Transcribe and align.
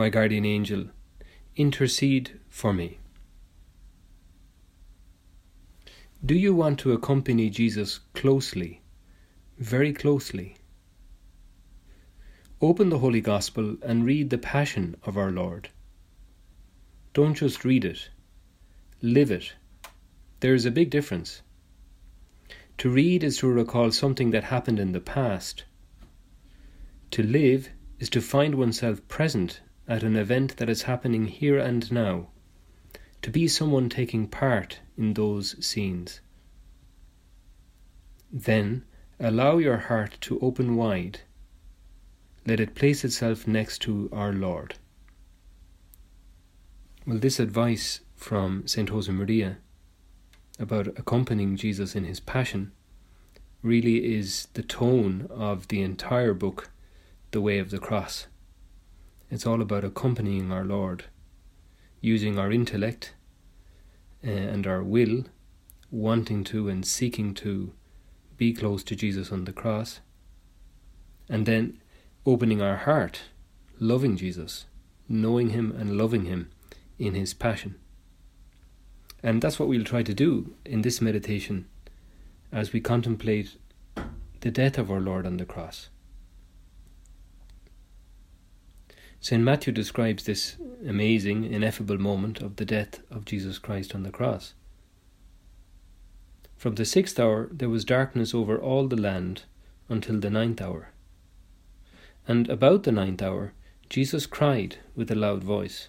my 0.00 0.08
guardian 0.08 0.46
angel, 0.46 0.86
intercede 1.56 2.40
for 2.48 2.72
me. 2.72 2.98
Do 6.24 6.34
you 6.34 6.54
want 6.54 6.78
to 6.78 6.92
accompany 6.92 7.50
Jesus 7.50 8.00
closely, 8.14 8.80
very 9.58 9.92
closely? 9.92 10.56
Open 12.62 12.88
the 12.88 13.00
Holy 13.00 13.20
Gospel 13.20 13.76
and 13.82 14.06
read 14.06 14.30
the 14.30 14.38
Passion 14.38 14.96
of 15.04 15.18
our 15.18 15.30
Lord. 15.30 15.68
Don't 17.12 17.34
just 17.34 17.66
read 17.66 17.84
it, 17.84 18.08
live 19.02 19.30
it. 19.30 19.52
There 20.40 20.54
is 20.54 20.64
a 20.64 20.70
big 20.70 20.88
difference. 20.88 21.42
To 22.78 22.88
read 22.88 23.22
is 23.22 23.36
to 23.38 23.48
recall 23.48 23.90
something 23.90 24.30
that 24.30 24.44
happened 24.44 24.80
in 24.80 24.92
the 24.92 25.00
past. 25.00 25.64
To 27.10 27.22
live 27.22 27.68
is 27.98 28.08
to 28.08 28.22
find 28.22 28.54
oneself 28.54 29.06
present 29.06 29.60
at 29.90 30.02
an 30.02 30.16
event 30.16 30.56
that 30.56 30.70
is 30.70 30.82
happening 30.82 31.26
here 31.26 31.58
and 31.58 31.92
now. 31.92 32.28
To 33.20 33.30
be 33.30 33.46
someone 33.46 33.90
taking 33.90 34.26
part 34.26 34.80
in 34.96 35.12
those 35.12 35.62
scenes. 35.64 36.20
Then 38.32 38.84
allow 39.18 39.58
your 39.58 39.76
heart 39.76 40.16
to 40.22 40.38
open 40.40 40.76
wide 40.76 41.20
let 42.46 42.60
it 42.60 42.74
place 42.74 43.04
itself 43.04 43.46
next 43.46 43.80
to 43.82 44.08
our 44.12 44.32
Lord. 44.32 44.74
Well, 47.06 47.18
this 47.18 47.38
advice 47.38 48.00
from 48.14 48.66
St. 48.66 48.90
Josemaria 48.90 49.56
about 50.58 50.88
accompanying 50.88 51.56
Jesus 51.56 51.94
in 51.94 52.04
his 52.04 52.20
passion 52.20 52.72
really 53.62 54.14
is 54.16 54.48
the 54.54 54.62
tone 54.62 55.26
of 55.30 55.68
the 55.68 55.82
entire 55.82 56.34
book, 56.34 56.70
The 57.30 57.40
Way 57.40 57.58
of 57.58 57.70
the 57.70 57.78
Cross. 57.78 58.26
It's 59.30 59.46
all 59.46 59.62
about 59.62 59.84
accompanying 59.84 60.50
our 60.50 60.64
Lord, 60.64 61.04
using 62.00 62.36
our 62.36 62.50
intellect 62.50 63.14
eh, 64.24 64.30
and 64.30 64.66
our 64.66 64.82
will, 64.82 65.24
wanting 65.90 66.42
to 66.44 66.68
and 66.68 66.84
seeking 66.84 67.34
to 67.34 67.72
be 68.36 68.52
close 68.52 68.82
to 68.84 68.96
Jesus 68.96 69.30
on 69.30 69.44
the 69.44 69.52
cross, 69.52 70.00
and 71.28 71.46
then 71.46 71.80
opening 72.26 72.60
our 72.60 72.76
heart, 72.76 73.22
loving 73.78 74.16
Jesus, 74.16 74.66
knowing 75.08 75.50
Him 75.50 75.74
and 75.78 75.96
loving 75.96 76.24
Him 76.24 76.50
in 76.98 77.14
His 77.14 77.32
passion. 77.32 77.76
And 79.22 79.40
that's 79.40 79.60
what 79.60 79.68
we'll 79.68 79.84
try 79.84 80.02
to 80.02 80.14
do 80.14 80.54
in 80.64 80.82
this 80.82 81.00
meditation 81.00 81.66
as 82.50 82.72
we 82.72 82.80
contemplate 82.80 83.56
the 84.40 84.50
death 84.50 84.76
of 84.76 84.90
our 84.90 85.00
Lord 85.00 85.24
on 85.24 85.36
the 85.36 85.44
cross. 85.44 85.88
St. 89.22 89.42
Matthew 89.42 89.70
describes 89.72 90.24
this 90.24 90.56
amazing, 90.86 91.44
ineffable 91.44 91.98
moment 91.98 92.40
of 92.40 92.56
the 92.56 92.64
death 92.64 93.00
of 93.10 93.26
Jesus 93.26 93.58
Christ 93.58 93.94
on 93.94 94.02
the 94.02 94.10
cross. 94.10 94.54
From 96.56 96.76
the 96.76 96.86
sixth 96.86 97.20
hour 97.20 97.50
there 97.52 97.68
was 97.68 97.84
darkness 97.84 98.34
over 98.34 98.58
all 98.58 98.88
the 98.88 98.96
land 98.96 99.44
until 99.90 100.18
the 100.18 100.30
ninth 100.30 100.62
hour. 100.62 100.88
And 102.26 102.48
about 102.48 102.84
the 102.84 102.92
ninth 102.92 103.20
hour, 103.20 103.52
Jesus 103.90 104.24
cried 104.24 104.76
with 104.94 105.10
a 105.10 105.14
loud 105.14 105.44
voice, 105.44 105.88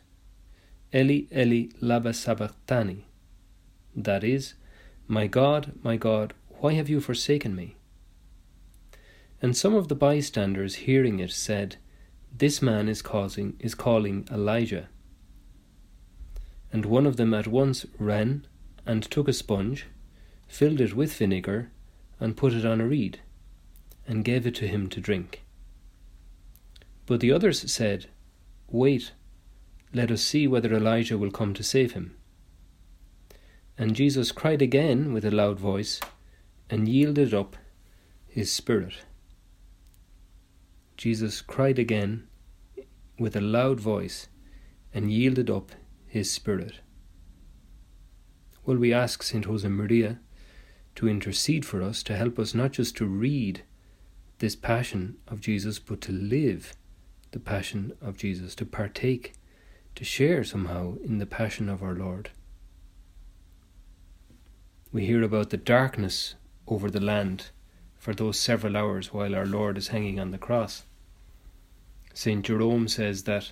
Eli, 0.94 1.22
Eli, 1.34 1.68
lama 1.80 2.14
sabachthani. 2.14 3.06
That 3.96 4.26
is, 4.26 4.56
My 5.08 5.28
God, 5.28 5.72
my 5.84 5.96
God, 5.96 6.34
why 6.60 6.74
have 6.74 6.90
you 6.90 7.00
forsaken 7.00 7.56
me? 7.56 7.76
And 9.42 9.56
some 9.56 9.74
of 9.74 9.88
the 9.88 9.96
bystanders 9.96 10.76
hearing 10.76 11.20
it 11.20 11.32
said, 11.32 11.78
This 12.32 12.62
man 12.62 12.88
is 12.88 13.02
causing 13.02 13.56
is 13.60 13.76
calling 13.76 14.28
Elijah. 14.32 14.88
And 16.72 16.86
one 16.86 17.06
of 17.06 17.18
them 17.18 17.34
at 17.34 17.48
once 17.48 17.86
ran 18.00 18.48
and 18.86 19.04
took 19.04 19.28
a 19.28 19.34
sponge, 19.34 19.88
filled 20.48 20.82
it 20.82 20.96
with 20.96 21.14
vinegar, 21.14 21.72
and 22.20 22.38
put 22.38 22.54
it 22.54 22.66
on 22.66 22.80
a 22.80 22.88
reed, 22.88 23.20
and 24.08 24.24
gave 24.24 24.48
it 24.48 24.56
to 24.56 24.68
him 24.68 24.88
to 24.90 25.02
drink. 25.02 25.44
But 27.06 27.20
the 27.20 27.32
others 27.32 27.72
said, 27.72 28.08
Wait, 28.70 29.12
let 29.94 30.12
us 30.12 30.22
see 30.22 30.48
whether 30.48 30.74
Elijah 30.74 31.18
will 31.18 31.32
come 31.32 31.54
to 31.56 31.64
save 31.64 31.92
him. 31.92 32.16
And 33.78 33.96
Jesus 33.96 34.32
cried 34.32 34.62
again 34.62 35.12
with 35.12 35.26
a 35.26 35.32
loud 35.32 35.60
voice, 35.60 36.00
and 36.70 36.88
yielded 36.88 37.34
up 37.34 37.58
his 38.28 38.52
spirit. 38.52 38.94
Jesus 41.02 41.42
cried 41.42 41.80
again 41.80 42.28
with 43.18 43.36
a 43.36 43.42
loud 43.42 43.80
voice, 43.80 44.28
and 44.94 45.12
yielded 45.12 45.50
up 45.50 45.72
his 46.06 46.30
spirit. 46.30 46.82
Will 48.68 48.78
we 48.78 48.94
ask 48.94 49.24
St. 49.24 49.48
Josemaria 49.48 50.20
to 50.94 51.10
intercede 51.10 51.66
for 51.66 51.82
us, 51.82 52.04
to 52.04 52.16
help 52.16 52.38
us 52.38 52.54
not 52.54 52.74
just 52.74 52.96
to 52.98 53.08
read 53.08 53.64
this 54.38 54.56
passion 54.56 55.18
of 55.28 55.42
Jesus, 55.42 55.80
but 55.80 56.02
to 56.02 56.12
live 56.12 56.76
the 57.32 57.40
passion 57.40 57.94
of 58.00 58.16
Jesus, 58.16 58.54
to 58.54 58.66
partake, 58.68 59.34
to 59.96 60.04
share 60.04 60.44
somehow 60.44 60.98
in 61.04 61.18
the 61.18 61.26
passion 61.26 61.68
of 61.68 61.82
our 61.82 61.96
Lord. 61.96 62.30
We 64.92 65.08
hear 65.08 65.24
about 65.24 65.50
the 65.50 65.58
darkness 65.58 66.36
over 66.68 66.92
the 66.92 67.02
land 67.02 67.50
for 67.98 68.14
those 68.14 68.40
several 68.40 68.78
hours 68.78 69.12
while 69.12 69.34
our 69.34 69.48
Lord 69.48 69.80
is 69.80 69.88
hanging 69.88 70.20
on 70.20 70.30
the 70.30 70.38
cross. 70.38 70.86
St. 72.14 72.46
Jerome 72.46 72.88
says 72.88 73.24
that 73.24 73.52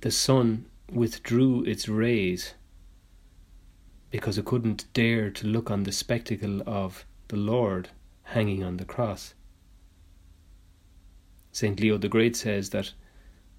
the 0.00 0.10
sun 0.10 0.66
withdrew 0.90 1.64
its 1.64 1.88
rays 1.88 2.54
because 4.10 4.38
it 4.38 4.44
couldn't 4.44 4.84
dare 4.92 5.30
to 5.30 5.46
look 5.46 5.70
on 5.70 5.82
the 5.82 5.92
spectacle 5.92 6.62
of 6.66 7.04
the 7.28 7.36
Lord 7.36 7.88
hanging 8.22 8.62
on 8.62 8.76
the 8.76 8.84
cross. 8.84 9.34
St. 11.52 11.78
Leo 11.80 11.98
the 11.98 12.08
Great 12.08 12.36
says 12.36 12.70
that 12.70 12.92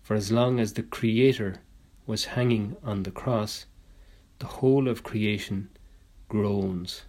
for 0.01 0.15
as 0.15 0.31
long 0.31 0.59
as 0.59 0.73
the 0.73 0.83
Creator 0.83 1.61
was 2.05 2.25
hanging 2.25 2.77
on 2.83 3.03
the 3.03 3.11
cross, 3.11 3.65
the 4.39 4.45
whole 4.45 4.87
of 4.87 5.03
creation 5.03 5.69
groans, 6.29 7.03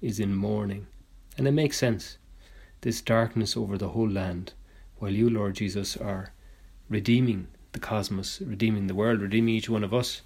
is 0.00 0.20
in 0.20 0.34
mourning. 0.34 0.86
And 1.38 1.48
it 1.48 1.52
makes 1.52 1.78
sense. 1.78 2.18
This 2.82 3.00
darkness 3.00 3.56
over 3.56 3.78
the 3.78 3.90
whole 3.90 4.08
land, 4.08 4.52
while 5.04 5.12
you, 5.12 5.28
Lord 5.28 5.56
Jesus, 5.56 5.98
are 5.98 6.32
redeeming 6.88 7.48
the 7.72 7.78
cosmos, 7.78 8.40
redeeming 8.40 8.86
the 8.86 8.94
world, 8.94 9.20
redeeming 9.20 9.54
each 9.54 9.68
one 9.68 9.84
of 9.84 9.92
us 9.92 10.22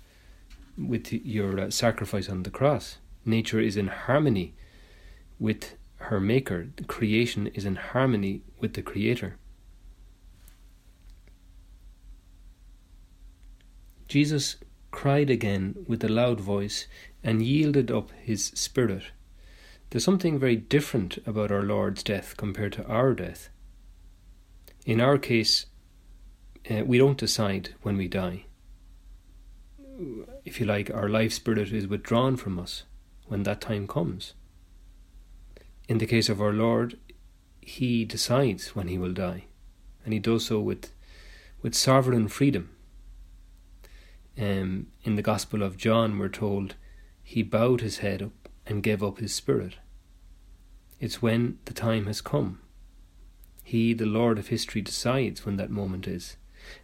with 0.76 1.12
your 1.12 1.58
uh, 1.58 1.68
sacrifice 1.68 2.28
on 2.28 2.44
the 2.44 2.50
cross. 2.50 2.98
Nature 3.24 3.58
is 3.58 3.76
in 3.76 3.88
harmony 3.88 4.54
with 5.40 5.74
her 5.96 6.20
Maker, 6.20 6.68
the 6.76 6.84
creation 6.84 7.48
is 7.48 7.64
in 7.64 7.74
harmony 7.74 8.42
with 8.60 8.74
the 8.74 8.82
Creator. 8.82 9.36
Jesus 14.06 14.58
cried 14.92 15.28
again 15.28 15.74
with 15.88 16.04
a 16.04 16.08
loud 16.08 16.38
voice 16.38 16.86
and 17.24 17.42
yielded 17.42 17.90
up 17.90 18.12
his 18.12 18.52
spirit. 18.54 19.06
There's 19.90 20.04
something 20.04 20.38
very 20.38 20.54
different 20.54 21.18
about 21.26 21.50
our 21.50 21.64
Lord's 21.64 22.04
death 22.04 22.36
compared 22.36 22.74
to 22.74 22.86
our 22.86 23.12
death. 23.12 23.50
In 24.88 25.00
our 25.00 25.18
case, 25.18 25.66
uh, 26.70 26.82
we 26.84 26.96
don't 26.96 27.18
decide 27.18 27.74
when 27.82 27.98
we 27.98 28.08
die. 28.08 28.46
If 30.44 30.58
you 30.58 30.66
like, 30.66 30.90
our 30.90 31.08
life 31.08 31.32
spirit 31.32 31.72
is 31.72 31.86
withdrawn 31.86 32.36
from 32.36 32.58
us 32.58 32.84
when 33.26 33.42
that 33.42 33.60
time 33.60 33.86
comes. 33.86 34.32
In 35.88 35.98
the 35.98 36.06
case 36.06 36.30
of 36.30 36.40
our 36.40 36.52
Lord, 36.52 36.98
He 37.60 38.06
decides 38.06 38.74
when 38.74 38.88
He 38.88 38.96
will 38.96 39.12
die, 39.12 39.44
and 40.04 40.14
He 40.14 40.18
does 40.20 40.46
so 40.46 40.58
with, 40.58 40.90
with 41.60 41.74
sovereign 41.74 42.28
freedom 42.28 42.70
um, 44.38 44.86
in 45.02 45.16
the 45.16 45.22
Gospel 45.22 45.62
of 45.62 45.76
John, 45.76 46.18
we're 46.18 46.28
told 46.28 46.76
he 47.22 47.42
bowed 47.42 47.80
his 47.80 47.98
head 47.98 48.22
up 48.22 48.48
and 48.66 48.82
gave 48.82 49.02
up 49.02 49.18
his 49.18 49.34
spirit. 49.34 49.74
It's 51.00 51.20
when 51.20 51.58
the 51.64 51.74
time 51.74 52.06
has 52.06 52.20
come. 52.20 52.60
He, 53.68 53.92
the 53.92 54.06
Lord 54.06 54.38
of 54.38 54.48
history, 54.48 54.80
decides 54.80 55.44
when 55.44 55.58
that 55.58 55.68
moment 55.68 56.08
is. 56.08 56.38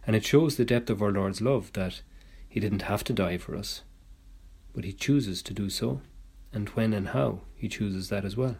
And 0.05 0.15
it 0.15 0.23
shows 0.23 0.55
the 0.55 0.63
depth 0.63 0.87
of 0.91 1.01
our 1.01 1.11
Lord's 1.11 1.41
love 1.41 1.73
that 1.73 2.03
He 2.47 2.59
didn't 2.59 2.83
have 2.83 3.03
to 3.05 3.11
die 3.11 3.39
for 3.39 3.55
us, 3.55 3.81
but 4.71 4.83
He 4.83 4.93
chooses 4.93 5.41
to 5.41 5.53
do 5.55 5.67
so, 5.71 6.01
and 6.53 6.69
when 6.69 6.93
and 6.93 7.07
how 7.07 7.39
He 7.55 7.67
chooses 7.67 8.09
that 8.09 8.23
as 8.23 8.37
well. 8.37 8.57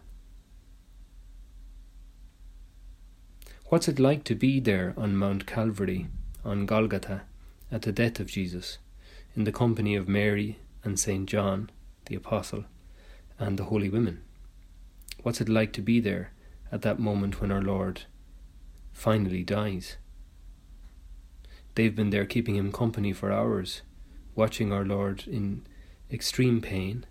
What's 3.66 3.86
it 3.86 4.00
like 4.00 4.24
to 4.24 4.34
be 4.34 4.58
there 4.58 4.92
on 4.96 5.16
Mount 5.16 5.46
Calvary, 5.46 6.08
on 6.44 6.66
Golgotha, 6.66 7.22
at 7.70 7.82
the 7.82 7.92
death 7.92 8.18
of 8.18 8.26
Jesus, 8.26 8.78
in 9.36 9.44
the 9.44 9.52
company 9.52 9.94
of 9.94 10.08
Mary 10.08 10.58
and 10.82 10.98
St. 10.98 11.28
John, 11.28 11.70
the 12.06 12.16
Apostle, 12.16 12.64
and 13.38 13.56
the 13.56 13.66
holy 13.66 13.88
women? 13.88 14.24
What's 15.22 15.40
it 15.40 15.48
like 15.48 15.72
to 15.74 15.80
be 15.80 16.00
there 16.00 16.32
at 16.72 16.82
that 16.82 16.98
moment 16.98 17.40
when 17.40 17.52
our 17.52 17.62
Lord 17.62 18.02
finally 18.96 19.44
dies? 19.44 19.98
They've 21.74 21.94
been 21.94 22.08
there 22.08 22.24
keeping 22.24 22.56
him 22.56 22.72
company 22.72 23.12
for 23.12 23.30
hours, 23.30 23.82
watching 24.34 24.72
our 24.72 24.86
Lord 24.86 25.24
in 25.26 25.66
extreme 26.10 26.62
pain, 26.62 27.04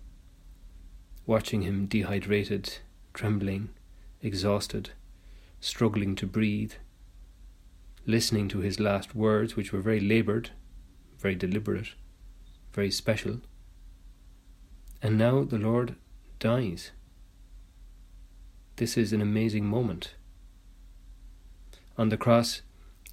watching 1.26 1.62
him 1.62 1.86
dehydrated, 1.86 2.78
trembling, 3.14 3.68
exhausted, 4.20 4.90
struggling 5.60 6.16
to 6.16 6.26
breathe, 6.26 6.72
listening 8.04 8.48
to 8.48 8.58
his 8.58 8.80
last 8.80 9.14
words, 9.14 9.54
which 9.54 9.72
were 9.72 9.80
very 9.80 10.00
laboured, 10.00 10.50
very 11.18 11.36
deliberate, 11.36 11.90
very 12.72 12.90
special. 12.90 13.40
And 15.00 15.16
now 15.16 15.44
the 15.44 15.58
Lord 15.58 15.94
dies. 16.40 16.90
This 18.74 18.96
is 18.96 19.12
an 19.12 19.22
amazing 19.22 19.66
moment. 19.66 20.15
On 21.98 22.08
the 22.08 22.16
cross, 22.16 22.62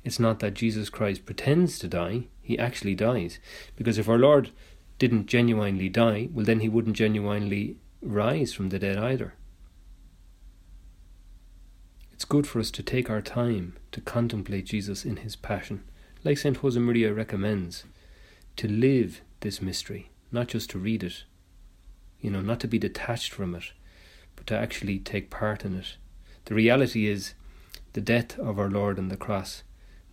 it's 0.03 0.19
not 0.19 0.39
that 0.39 0.53
Jesus 0.53 0.89
Christ 0.89 1.25
pretends 1.25 1.79
to 1.79 1.87
die, 1.87 2.27
he 2.41 2.59
actually 2.59 2.95
dies. 2.95 3.39
Because 3.75 3.97
if 3.97 4.09
our 4.09 4.17
Lord 4.17 4.51
didn't 4.99 5.27
genuinely 5.27 5.89
die, 5.89 6.29
well, 6.33 6.45
then 6.45 6.59
he 6.59 6.69
wouldn't 6.69 6.95
genuinely 6.95 7.77
rise 8.01 8.53
from 8.53 8.69
the 8.69 8.79
dead 8.79 8.97
either. 8.97 9.33
It's 12.11 12.25
good 12.25 12.45
for 12.45 12.59
us 12.59 12.71
to 12.71 12.83
take 12.83 13.09
our 13.09 13.21
time 13.21 13.75
to 13.91 14.01
contemplate 14.01 14.65
Jesus 14.65 15.03
in 15.05 15.17
his 15.17 15.35
passion, 15.35 15.83
like 16.23 16.37
St. 16.37 16.59
Josemaria 16.59 17.15
recommends, 17.15 17.85
to 18.57 18.67
live 18.67 19.21
this 19.39 19.61
mystery, 19.61 20.09
not 20.31 20.47
just 20.47 20.69
to 20.71 20.79
read 20.79 21.03
it, 21.03 21.23
you 22.19 22.29
know, 22.29 22.41
not 22.41 22.59
to 22.61 22.67
be 22.67 22.79
detached 22.79 23.33
from 23.33 23.55
it, 23.55 23.71
but 24.35 24.47
to 24.47 24.57
actually 24.57 24.99
take 24.99 25.29
part 25.29 25.65
in 25.65 25.77
it. 25.77 25.97
The 26.45 26.55
reality 26.55 27.07
is, 27.07 27.33
the 27.93 28.01
death 28.01 28.37
of 28.39 28.59
our 28.59 28.69
Lord 28.69 28.97
on 28.97 29.09
the 29.09 29.17
cross 29.17 29.63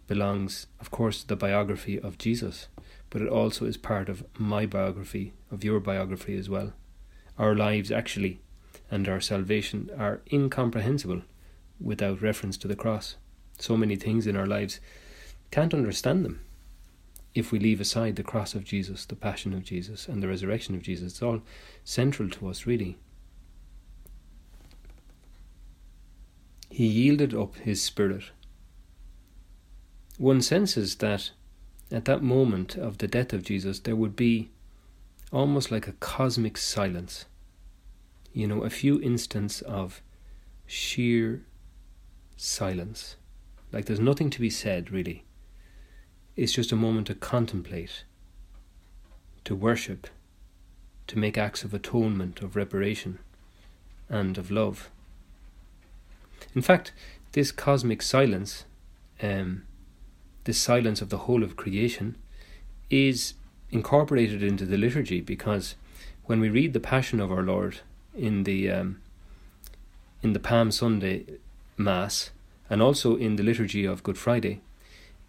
belongs, 0.06 0.67
of 0.81 0.91
course, 0.91 1.23
to 1.23 1.29
the 1.29 1.37
biography 1.37 1.99
of 1.99 2.19
Jesus, 2.19 2.69
but 3.11 3.23
it 3.23 3.29
also 3.29 3.65
is 3.65 3.77
part 3.77 4.09
of 4.09 4.25
my 4.38 4.67
biography, 4.67 5.32
of 5.50 5.65
your 5.65 5.81
biography 5.81 6.37
as 6.37 6.49
well. 6.49 6.73
Our 7.38 7.55
lives, 7.55 7.91
actually, 7.91 8.41
and 8.91 9.09
our 9.09 9.21
salvation 9.21 9.91
are 9.99 10.21
incomprehensible 10.32 11.23
without 11.81 12.21
reference 12.21 12.56
to 12.59 12.69
the 12.69 12.77
cross. 12.77 13.17
So 13.59 13.77
many 13.77 13.97
things 13.97 14.26
in 14.26 14.37
our 14.37 14.47
lives 14.47 14.81
can't 15.50 15.75
understand 15.75 16.25
them 16.25 16.41
if 17.35 17.53
we 17.53 17.59
leave 17.59 17.81
aside 17.81 18.17
the 18.17 18.23
cross 18.23 18.55
of 18.55 18.65
Jesus, 18.65 19.06
the 19.06 19.17
passion 19.17 19.55
of 19.55 19.62
Jesus, 19.62 20.09
and 20.09 20.23
the 20.23 20.29
resurrection 20.29 20.75
of 20.75 20.83
Jesus. 20.83 21.12
It's 21.12 21.23
all 21.23 21.43
central 21.85 22.29
to 22.31 22.49
us, 22.49 22.67
really. 22.67 22.99
He 26.71 26.87
yielded 26.87 27.35
up 27.35 27.57
his 27.57 27.83
spirit. 27.83 28.31
One 30.19 30.41
senses 30.41 30.97
that 30.97 31.33
at 31.91 32.05
that 32.05 32.23
moment 32.23 32.77
of 32.77 32.99
the 32.99 33.09
death 33.09 33.33
of 33.33 33.43
Jesus, 33.43 33.81
there 33.81 33.97
would 33.97 34.15
be 34.15 34.51
almost 35.33 35.71
like 35.71 35.89
a 35.89 35.93
cosmic 35.93 36.57
silence. 36.57 37.27
You 38.33 38.47
know, 38.47 38.63
a 38.63 38.71
few 38.71 39.01
instants 39.03 39.61
of 39.63 40.01
sheer 40.67 41.45
silence. 42.37 43.17
Like 43.73 43.87
there's 43.87 44.01
nothing 44.01 44.31
to 44.31 44.41
be 44.41 44.51
said, 44.51 44.93
really. 44.93 45.25
It's 46.37 46.53
just 46.53 46.73
a 46.73 46.77
moment 46.77 47.09
to 47.09 47.15
contemplate, 47.15 48.05
to 49.45 49.57
worship, 49.57 50.07
to 51.09 51.19
make 51.19 51.37
acts 51.37 51.65
of 51.65 51.75
atonement, 51.75 52.41
of 52.41 52.55
reparation, 52.55 53.19
and 54.09 54.39
of 54.39 54.51
love. 54.51 54.91
In 56.55 56.62
fact, 56.62 56.93
this 57.32 57.52
cosmic 57.52 58.02
silence, 58.02 58.64
um, 59.23 59.64
this 60.44 60.58
silence 60.58 61.00
of 61.00 61.08
the 61.08 61.19
whole 61.19 61.43
of 61.43 61.56
creation, 61.56 62.17
is 62.88 63.35
incorporated 63.70 64.43
into 64.43 64.67
the 64.67 64.76
liturgy 64.76 65.20
because 65.20 65.76
when 66.25 66.41
we 66.41 66.49
read 66.49 66.73
the 66.73 66.81
Passion 66.81 67.20
of 67.20 67.31
our 67.31 67.43
Lord 67.43 67.81
in 68.17 68.44
the 68.44 68.70
um, 68.70 69.00
in 70.23 70.32
the 70.32 70.41
Palm 70.41 70.70
Sunday 70.70 71.25
Mass, 71.76 72.31
and 72.69 72.82
also 72.82 73.17
in 73.17 73.37
the 73.37 73.43
liturgy 73.43 73.85
of 73.85 74.02
Good 74.02 74.19
Friday, 74.19 74.61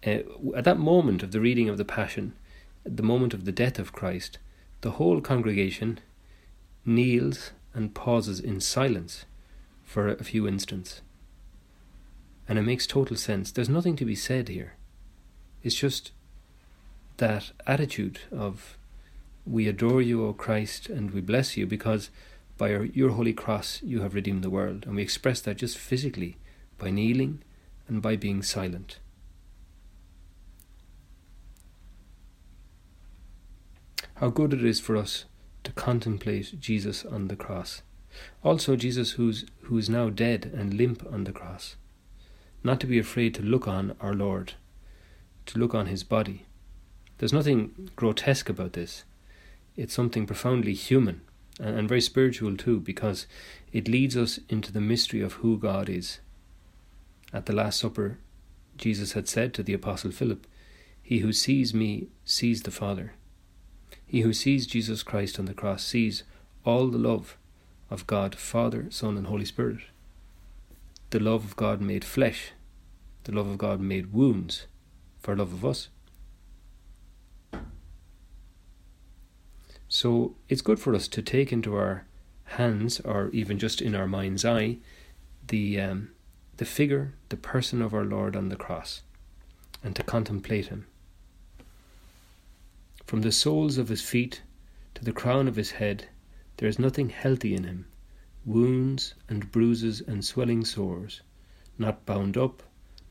uh, 0.06 0.18
at 0.54 0.64
that 0.64 0.78
moment 0.78 1.22
of 1.22 1.32
the 1.32 1.40
reading 1.40 1.68
of 1.68 1.78
the 1.78 1.84
Passion, 1.84 2.34
at 2.84 2.96
the 2.96 3.02
moment 3.02 3.32
of 3.32 3.44
the 3.44 3.52
death 3.52 3.78
of 3.78 3.92
Christ, 3.92 4.38
the 4.80 4.92
whole 4.92 5.20
congregation 5.20 6.00
kneels 6.84 7.52
and 7.74 7.94
pauses 7.94 8.40
in 8.40 8.60
silence 8.60 9.24
for 9.84 10.08
a 10.08 10.24
few 10.24 10.48
instants. 10.48 11.00
And 12.48 12.58
it 12.58 12.62
makes 12.62 12.86
total 12.86 13.16
sense. 13.16 13.52
There's 13.52 13.68
nothing 13.68 13.96
to 13.96 14.04
be 14.04 14.14
said 14.14 14.48
here. 14.48 14.74
It's 15.62 15.74
just 15.74 16.12
that 17.18 17.52
attitude 17.66 18.20
of 18.30 18.76
we 19.44 19.68
adore 19.68 20.02
you, 20.02 20.26
O 20.26 20.32
Christ, 20.32 20.88
and 20.88 21.10
we 21.12 21.20
bless 21.20 21.56
you 21.56 21.66
because 21.66 22.10
by 22.58 22.68
your 22.68 23.10
holy 23.10 23.32
cross 23.32 23.80
you 23.82 24.00
have 24.02 24.14
redeemed 24.14 24.42
the 24.42 24.50
world. 24.50 24.84
And 24.86 24.96
we 24.96 25.02
express 25.02 25.40
that 25.42 25.56
just 25.56 25.78
physically 25.78 26.36
by 26.78 26.90
kneeling 26.90 27.42
and 27.88 28.02
by 28.02 28.16
being 28.16 28.42
silent. 28.42 28.98
How 34.16 34.28
good 34.28 34.52
it 34.52 34.64
is 34.64 34.78
for 34.78 34.96
us 34.96 35.24
to 35.64 35.72
contemplate 35.72 36.60
Jesus 36.60 37.04
on 37.04 37.28
the 37.28 37.36
cross. 37.36 37.82
Also, 38.44 38.76
Jesus 38.76 39.12
who's, 39.12 39.44
who 39.62 39.78
is 39.78 39.88
now 39.88 40.10
dead 40.10 40.50
and 40.54 40.74
limp 40.74 41.04
on 41.10 41.24
the 41.24 41.32
cross. 41.32 41.76
Not 42.64 42.80
to 42.80 42.86
be 42.86 42.98
afraid 42.98 43.34
to 43.34 43.42
look 43.42 43.66
on 43.66 43.96
our 44.00 44.14
Lord, 44.14 44.54
to 45.46 45.58
look 45.58 45.74
on 45.74 45.86
his 45.86 46.04
body. 46.04 46.46
There's 47.18 47.32
nothing 47.32 47.90
grotesque 47.96 48.48
about 48.48 48.74
this. 48.74 49.04
It's 49.76 49.94
something 49.94 50.26
profoundly 50.26 50.74
human 50.74 51.22
and, 51.60 51.78
and 51.78 51.88
very 51.88 52.00
spiritual 52.00 52.56
too, 52.56 52.80
because 52.80 53.26
it 53.72 53.88
leads 53.88 54.16
us 54.16 54.38
into 54.48 54.72
the 54.72 54.80
mystery 54.80 55.20
of 55.20 55.34
who 55.34 55.58
God 55.58 55.88
is 55.88 56.20
at 57.32 57.46
the 57.46 57.54
Last 57.54 57.80
Supper, 57.80 58.18
Jesus 58.76 59.12
had 59.12 59.28
said 59.28 59.54
to 59.54 59.62
the 59.62 59.72
Apostle 59.72 60.10
Philip, 60.10 60.46
He 61.02 61.20
who 61.20 61.32
sees 61.32 61.72
me 61.72 62.08
sees 62.24 62.62
the 62.62 62.70
Father. 62.70 63.14
He 64.06 64.20
who 64.20 64.32
sees 64.32 64.66
Jesus 64.66 65.02
Christ 65.02 65.38
on 65.38 65.46
the 65.46 65.54
cross 65.54 65.84
sees 65.84 66.24
all 66.64 66.88
the 66.88 66.98
love 66.98 67.38
of 67.90 68.06
God, 68.06 68.34
Father, 68.34 68.86
Son, 68.90 69.16
and 69.16 69.26
Holy 69.26 69.46
Spirit. 69.46 69.78
The 71.10 71.20
love 71.20 71.44
of 71.44 71.56
God 71.56 71.80
made 71.80 72.04
flesh, 72.04 72.52
the 73.24 73.32
love 73.32 73.48
of 73.48 73.58
God 73.58 73.80
made 73.80 74.12
wounds 74.12 74.66
for 75.18 75.36
love 75.36 75.52
of 75.52 75.64
us. 75.64 75.88
So 79.88 80.36
it's 80.48 80.62
good 80.62 80.80
for 80.80 80.94
us 80.94 81.06
to 81.08 81.22
take 81.22 81.52
into 81.52 81.74
our 81.76 82.06
hands, 82.44 83.00
or 83.00 83.28
even 83.30 83.58
just 83.58 83.80
in 83.80 83.94
our 83.94 84.06
mind's 84.06 84.44
eye, 84.44 84.78
the 85.48 85.80
um, 85.80 86.10
the 86.56 86.64
figure, 86.64 87.14
the 87.28 87.36
person 87.36 87.82
of 87.82 87.92
our 87.92 88.04
Lord 88.04 88.36
on 88.36 88.48
the 88.48 88.56
cross, 88.56 89.02
and 89.82 89.94
to 89.96 90.02
contemplate 90.02 90.66
him. 90.66 90.86
From 93.04 93.20
the 93.20 93.32
soles 93.32 93.78
of 93.78 93.88
his 93.88 94.02
feet 94.02 94.42
to 94.94 95.04
the 95.04 95.12
crown 95.12 95.46
of 95.48 95.56
his 95.56 95.72
head, 95.72 96.08
there 96.56 96.68
is 96.68 96.78
nothing 96.78 97.10
healthy 97.10 97.54
in 97.54 97.64
him 97.64 97.86
wounds 98.44 99.14
and 99.28 99.52
bruises 99.52 100.00
and 100.00 100.24
swelling 100.24 100.64
sores, 100.64 101.20
not 101.78 102.04
bound 102.06 102.36
up, 102.36 102.62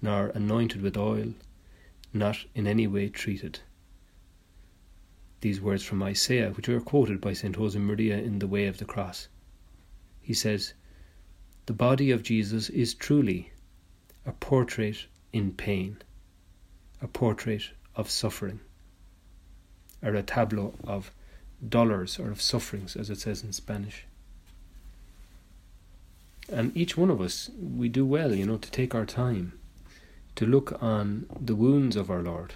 nor 0.02 0.28
anointed 0.30 0.82
with 0.82 0.98
oil, 0.98 1.34
not 2.14 2.46
in 2.56 2.68
any 2.68 2.88
way 2.88 3.08
treated. 3.10 3.60
These 5.42 5.62
words 5.62 5.84
from 5.84 6.04
Isaiah, 6.04 6.52
which 6.52 6.70
are 6.70 6.80
quoted 6.80 7.22
by 7.22 7.34
St. 7.34 7.58
Josemaria 7.58 8.24
in 8.24 8.40
The 8.40 8.48
Way 8.48 8.68
of 8.68 8.78
the 8.78 8.86
Cross. 8.86 9.28
He 10.22 10.34
says, 10.34 10.74
the 11.66 11.74
body 11.74 12.12
of 12.12 12.24
Jesus 12.24 12.70
is 12.70 12.94
truly 12.94 13.52
a 14.26 14.32
portrait 14.32 15.06
in 15.32 15.52
pain, 15.52 15.98
a 17.02 17.08
portrait 17.08 17.70
of 17.96 18.10
suffering, 18.10 18.60
or 20.04 20.14
a 20.16 20.24
tableau 20.24 20.74
of 20.84 21.12
dolors 21.68 22.20
or 22.20 22.32
of 22.32 22.42
sufferings, 22.42 22.96
as 22.96 23.10
it 23.10 23.20
says 23.20 23.44
in 23.44 23.54
Spanish. 23.54 24.06
And 26.52 26.76
each 26.76 26.98
one 26.98 27.10
of 27.10 27.22
us, 27.22 27.50
we 27.58 27.88
do 27.88 28.06
well, 28.06 28.36
you 28.36 28.46
know, 28.46 28.58
to 28.58 28.72
take 28.72 28.94
our 28.94 29.06
time 29.06 29.54
to 30.36 30.46
look 30.46 30.82
on 30.82 31.26
the 31.40 31.56
wounds 31.56 31.96
of 31.96 32.10
our 32.10 32.22
Lord, 32.22 32.56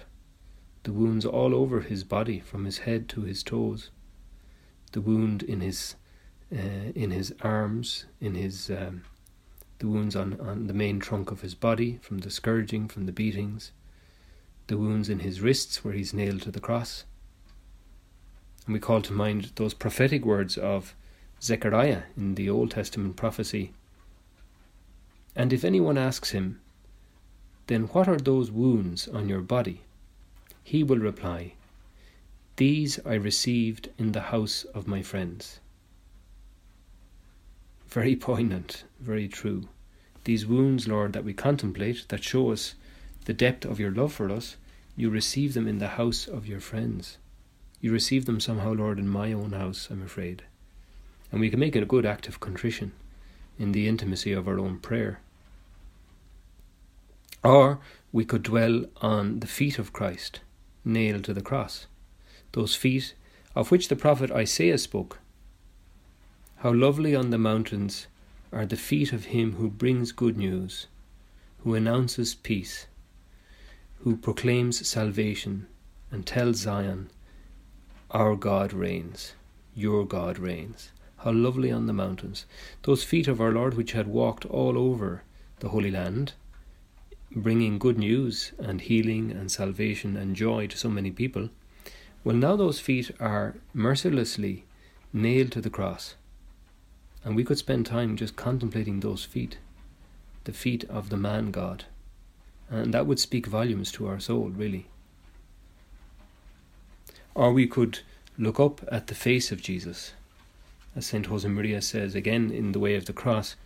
the 0.82 0.92
wounds 0.92 1.24
all 1.24 1.54
over 1.54 1.80
his 1.80 2.04
body, 2.04 2.40
from 2.40 2.64
his 2.64 2.78
head 2.78 3.08
to 3.10 3.22
his 3.22 3.42
toes, 3.42 3.90
the 4.92 5.00
wound 5.00 5.42
in 5.42 5.60
his 5.60 5.96
uh, 6.52 6.92
in 6.94 7.10
his 7.10 7.34
arms, 7.42 8.04
in 8.20 8.34
his 8.36 8.70
um, 8.70 9.02
the 9.78 9.88
wounds 9.88 10.16
on, 10.16 10.40
on 10.40 10.68
the 10.68 10.74
main 10.74 11.00
trunk 11.00 11.30
of 11.30 11.42
his 11.42 11.54
body 11.54 11.98
from 12.00 12.18
the 12.18 12.30
scourging, 12.30 12.88
from 12.88 13.06
the 13.06 13.12
beatings, 13.12 13.72
the 14.68 14.78
wounds 14.78 15.08
in 15.08 15.20
his 15.20 15.40
wrists 15.40 15.84
where 15.84 15.94
he's 15.94 16.14
nailed 16.14 16.42
to 16.42 16.50
the 16.50 16.60
cross. 16.60 17.04
And 18.64 18.72
we 18.72 18.80
call 18.80 19.02
to 19.02 19.12
mind 19.12 19.52
those 19.56 19.74
prophetic 19.74 20.24
words 20.24 20.56
of 20.56 20.94
Zechariah 21.42 22.02
in 22.16 22.34
the 22.34 22.48
Old 22.48 22.70
Testament 22.70 23.16
prophecy. 23.16 23.72
And 25.34 25.52
if 25.52 25.64
anyone 25.64 25.98
asks 25.98 26.30
him, 26.30 26.60
Then 27.66 27.84
what 27.84 28.06
are 28.08 28.18
those 28.18 28.50
wounds 28.50 29.08
on 29.08 29.28
your 29.28 29.40
body? 29.40 29.82
He 30.62 30.82
will 30.82 30.98
reply, 30.98 31.54
These 32.56 33.00
I 33.04 33.14
received 33.14 33.88
in 33.98 34.12
the 34.12 34.32
house 34.32 34.64
of 34.74 34.86
my 34.86 35.02
friends. 35.02 35.60
Very 37.88 38.16
poignant, 38.16 38.84
very 39.00 39.28
true. 39.28 39.68
These 40.24 40.46
wounds, 40.46 40.86
Lord, 40.88 41.12
that 41.12 41.24
we 41.24 41.32
contemplate, 41.32 42.06
that 42.08 42.24
show 42.24 42.50
us 42.50 42.74
the 43.24 43.32
depth 43.32 43.64
of 43.64 43.80
your 43.80 43.90
love 43.90 44.12
for 44.12 44.30
us, 44.30 44.56
you 44.96 45.10
receive 45.10 45.54
them 45.54 45.68
in 45.68 45.78
the 45.78 45.96
house 46.00 46.26
of 46.26 46.46
your 46.46 46.60
friends. 46.60 47.18
You 47.80 47.92
receive 47.92 48.24
them 48.24 48.40
somehow, 48.40 48.72
Lord, 48.72 48.98
in 48.98 49.08
my 49.08 49.32
own 49.32 49.52
house, 49.52 49.88
I'm 49.90 50.02
afraid. 50.02 50.42
And 51.30 51.40
we 51.40 51.50
can 51.50 51.60
make 51.60 51.76
it 51.76 51.82
a 51.82 51.86
good 51.86 52.06
act 52.06 52.28
of 52.28 52.40
contrition 52.40 52.92
in 53.58 53.72
the 53.72 53.88
intimacy 53.88 54.32
of 54.32 54.48
our 54.48 54.58
own 54.58 54.78
prayer. 54.78 55.20
Or 57.44 57.78
we 58.12 58.24
could 58.24 58.42
dwell 58.42 58.86
on 59.02 59.40
the 59.40 59.46
feet 59.46 59.78
of 59.78 59.92
Christ, 59.92 60.40
nailed 60.84 61.24
to 61.24 61.34
the 61.34 61.42
cross. 61.42 61.86
Those 62.52 62.74
feet 62.74 63.14
of 63.54 63.70
which 63.70 63.88
the 63.88 63.96
prophet 63.96 64.30
Isaiah 64.30 64.78
spoke. 64.78 65.18
How 66.56 66.72
lovely 66.72 67.14
on 67.14 67.30
the 67.30 67.38
mountains 67.38 68.06
are 68.52 68.66
the 68.66 68.76
feet 68.76 69.12
of 69.12 69.26
him 69.26 69.54
who 69.54 69.68
brings 69.68 70.12
good 70.12 70.36
news, 70.36 70.86
who 71.64 71.74
announces 71.74 72.34
peace, 72.34 72.86
who 74.00 74.16
proclaims 74.16 74.86
salvation, 74.86 75.66
and 76.10 76.26
tells 76.26 76.58
Zion, 76.58 77.10
Our 78.10 78.36
God 78.36 78.72
reigns, 78.72 79.34
your 79.74 80.06
God 80.06 80.38
reigns. 80.38 80.92
How 81.18 81.32
lovely 81.32 81.72
on 81.72 81.86
the 81.86 81.92
mountains. 81.92 82.46
Those 82.82 83.02
feet 83.02 83.26
of 83.26 83.40
our 83.40 83.50
Lord, 83.50 83.74
which 83.74 83.92
had 83.92 84.06
walked 84.06 84.44
all 84.44 84.78
over 84.78 85.22
the 85.60 85.70
Holy 85.70 85.90
Land, 85.90 86.34
bringing 87.30 87.78
good 87.78 87.98
news 87.98 88.52
and 88.58 88.80
healing 88.80 89.30
and 89.30 89.50
salvation 89.50 90.16
and 90.16 90.36
joy 90.36 90.66
to 90.68 90.76
so 90.76 90.88
many 90.88 91.10
people, 91.10 91.50
well, 92.24 92.36
now 92.36 92.56
those 92.56 92.80
feet 92.80 93.10
are 93.20 93.56
mercilessly 93.72 94.64
nailed 95.12 95.52
to 95.52 95.60
the 95.60 95.70
cross. 95.70 96.14
And 97.24 97.34
we 97.34 97.44
could 97.44 97.58
spend 97.58 97.86
time 97.86 98.16
just 98.16 98.36
contemplating 98.36 99.00
those 99.00 99.24
feet, 99.24 99.58
the 100.44 100.52
feet 100.52 100.84
of 100.84 101.08
the 101.08 101.16
man 101.16 101.50
God. 101.50 101.84
And 102.68 102.92
that 102.94 103.06
would 103.06 103.20
speak 103.20 103.46
volumes 103.46 103.92
to 103.92 104.06
our 104.06 104.20
soul, 104.20 104.48
really. 104.48 104.86
Or 107.34 107.52
we 107.52 107.66
could 107.66 108.00
look 108.38 108.58
up 108.58 108.80
at 108.90 109.06
the 109.06 109.14
face 109.14 109.52
of 109.52 109.62
Jesus 109.62 110.12
as 110.96 111.06
St. 111.06 111.28
Josemaria 111.28 111.82
says 111.82 112.14
again 112.14 112.50
in 112.50 112.72
The 112.72 112.78
Way 112.78 112.94
of 112.94 113.04
the 113.04 113.12
Cross, 113.12 113.56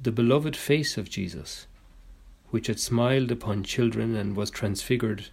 the 0.00 0.12
beloved 0.12 0.54
face 0.54 0.98
of 0.98 1.08
Jesus, 1.08 1.66
which 2.54 2.68
had 2.68 2.78
smiled 2.78 3.32
upon 3.32 3.64
children 3.64 4.14
and 4.14 4.36
was 4.36 4.48
transfigured 4.48 5.26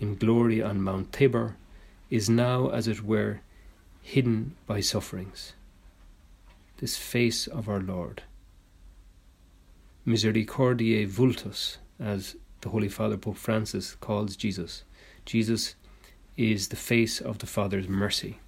in 0.00 0.16
glory 0.16 0.62
on 0.62 0.80
Mount 0.80 1.12
Tabor, 1.12 1.54
is 2.08 2.30
now, 2.30 2.70
as 2.70 2.88
it 2.88 3.04
were, 3.04 3.42
hidden 4.00 4.56
by 4.66 4.80
sufferings. 4.80 5.52
This 6.78 6.96
face 6.96 7.46
of 7.46 7.68
our 7.68 7.80
Lord. 7.80 8.22
Misericordiae 10.06 11.04
vultus, 11.06 11.76
as 12.00 12.36
the 12.62 12.70
Holy 12.70 12.88
Father 12.88 13.18
Pope 13.18 13.36
Francis 13.36 13.94
calls 13.96 14.34
Jesus. 14.34 14.82
Jesus 15.26 15.74
is 16.38 16.68
the 16.68 16.76
face 16.76 17.20
of 17.20 17.40
the 17.40 17.46
Father's 17.46 17.86
mercy. 17.86 18.38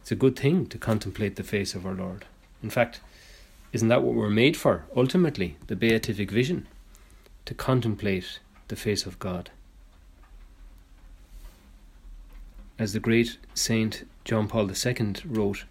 It's 0.00 0.12
a 0.12 0.16
good 0.16 0.38
thing 0.38 0.64
to 0.68 0.78
contemplate 0.78 1.36
the 1.36 1.42
face 1.42 1.74
of 1.74 1.84
our 1.84 1.94
Lord. 1.94 2.24
In 2.62 2.70
fact, 2.70 3.00
isn't 3.74 3.88
that 3.88 4.02
what 4.02 4.14
we're 4.14 4.30
made 4.30 4.56
for, 4.56 4.86
ultimately, 4.96 5.58
the 5.66 5.76
beatific 5.76 6.30
vision? 6.30 6.66
To 7.46 7.54
contemplate 7.54 8.38
the 8.68 8.76
face 8.76 9.04
of 9.04 9.18
God. 9.18 9.50
As 12.78 12.92
the 12.92 13.00
great 13.00 13.38
Saint 13.54 14.08
John 14.24 14.48
Paul 14.48 14.70
II 14.70 15.14
wrote, 15.26 15.64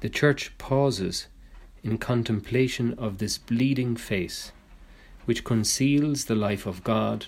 the 0.00 0.08
Church 0.08 0.56
pauses 0.58 1.26
in 1.82 1.98
contemplation 1.98 2.94
of 2.98 3.18
this 3.18 3.38
bleeding 3.38 3.96
face, 3.96 4.52
which 5.24 5.44
conceals 5.44 6.26
the 6.26 6.34
life 6.34 6.66
of 6.66 6.84
God 6.84 7.26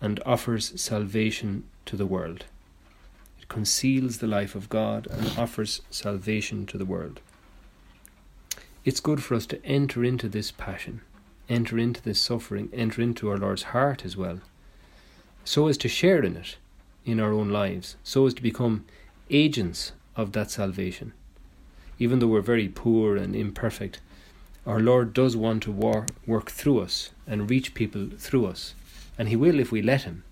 and 0.00 0.20
offers 0.24 0.80
salvation 0.80 1.64
to 1.86 1.96
the 1.96 2.06
world 2.06 2.44
It 3.38 3.48
conceals 3.48 4.18
the 4.18 4.26
life 4.26 4.54
of 4.54 4.68
God 4.68 5.06
and 5.10 5.36
offers 5.38 5.80
salvation 5.90 6.66
to 6.66 6.78
the 6.78 6.84
world. 6.84 7.20
It's 8.84 9.00
good 9.00 9.22
for 9.22 9.34
us 9.34 9.46
to 9.46 9.64
enter 9.64 10.04
into 10.04 10.28
this 10.28 10.50
passion, 10.50 11.00
enter 11.48 11.78
into 11.78 12.02
this 12.02 12.20
suffering, 12.20 12.68
enter 12.72 13.02
into 13.02 13.28
our 13.30 13.38
Lord's 13.38 13.64
heart 13.74 14.04
as 14.04 14.16
well, 14.16 14.40
so 15.44 15.68
as 15.68 15.76
to 15.78 15.88
share 15.88 16.22
in 16.22 16.36
it 16.36 16.56
in 17.04 17.20
our 17.20 17.32
own 17.32 17.48
lives, 17.48 17.96
so 18.02 18.26
as 18.26 18.34
to 18.34 18.42
become 18.42 18.84
agents 19.30 19.92
of 20.16 20.32
that 20.32 20.50
salvation. 20.50 21.12
Even 21.98 22.18
though 22.18 22.26
we're 22.26 22.40
very 22.40 22.68
poor 22.68 23.16
and 23.16 23.34
imperfect, 23.34 24.00
our 24.66 24.80
Lord 24.80 25.14
does 25.14 25.36
want 25.36 25.62
to 25.62 25.72
war- 25.72 26.06
work 26.26 26.50
through 26.50 26.80
us 26.80 27.10
and 27.26 27.48
reach 27.48 27.74
people 27.74 28.10
through 28.18 28.46
us, 28.46 28.74
and 29.16 29.28
He 29.28 29.36
will 29.36 29.58
if 29.58 29.72
we 29.72 29.80
let 29.80 30.02
Him. 30.02 30.24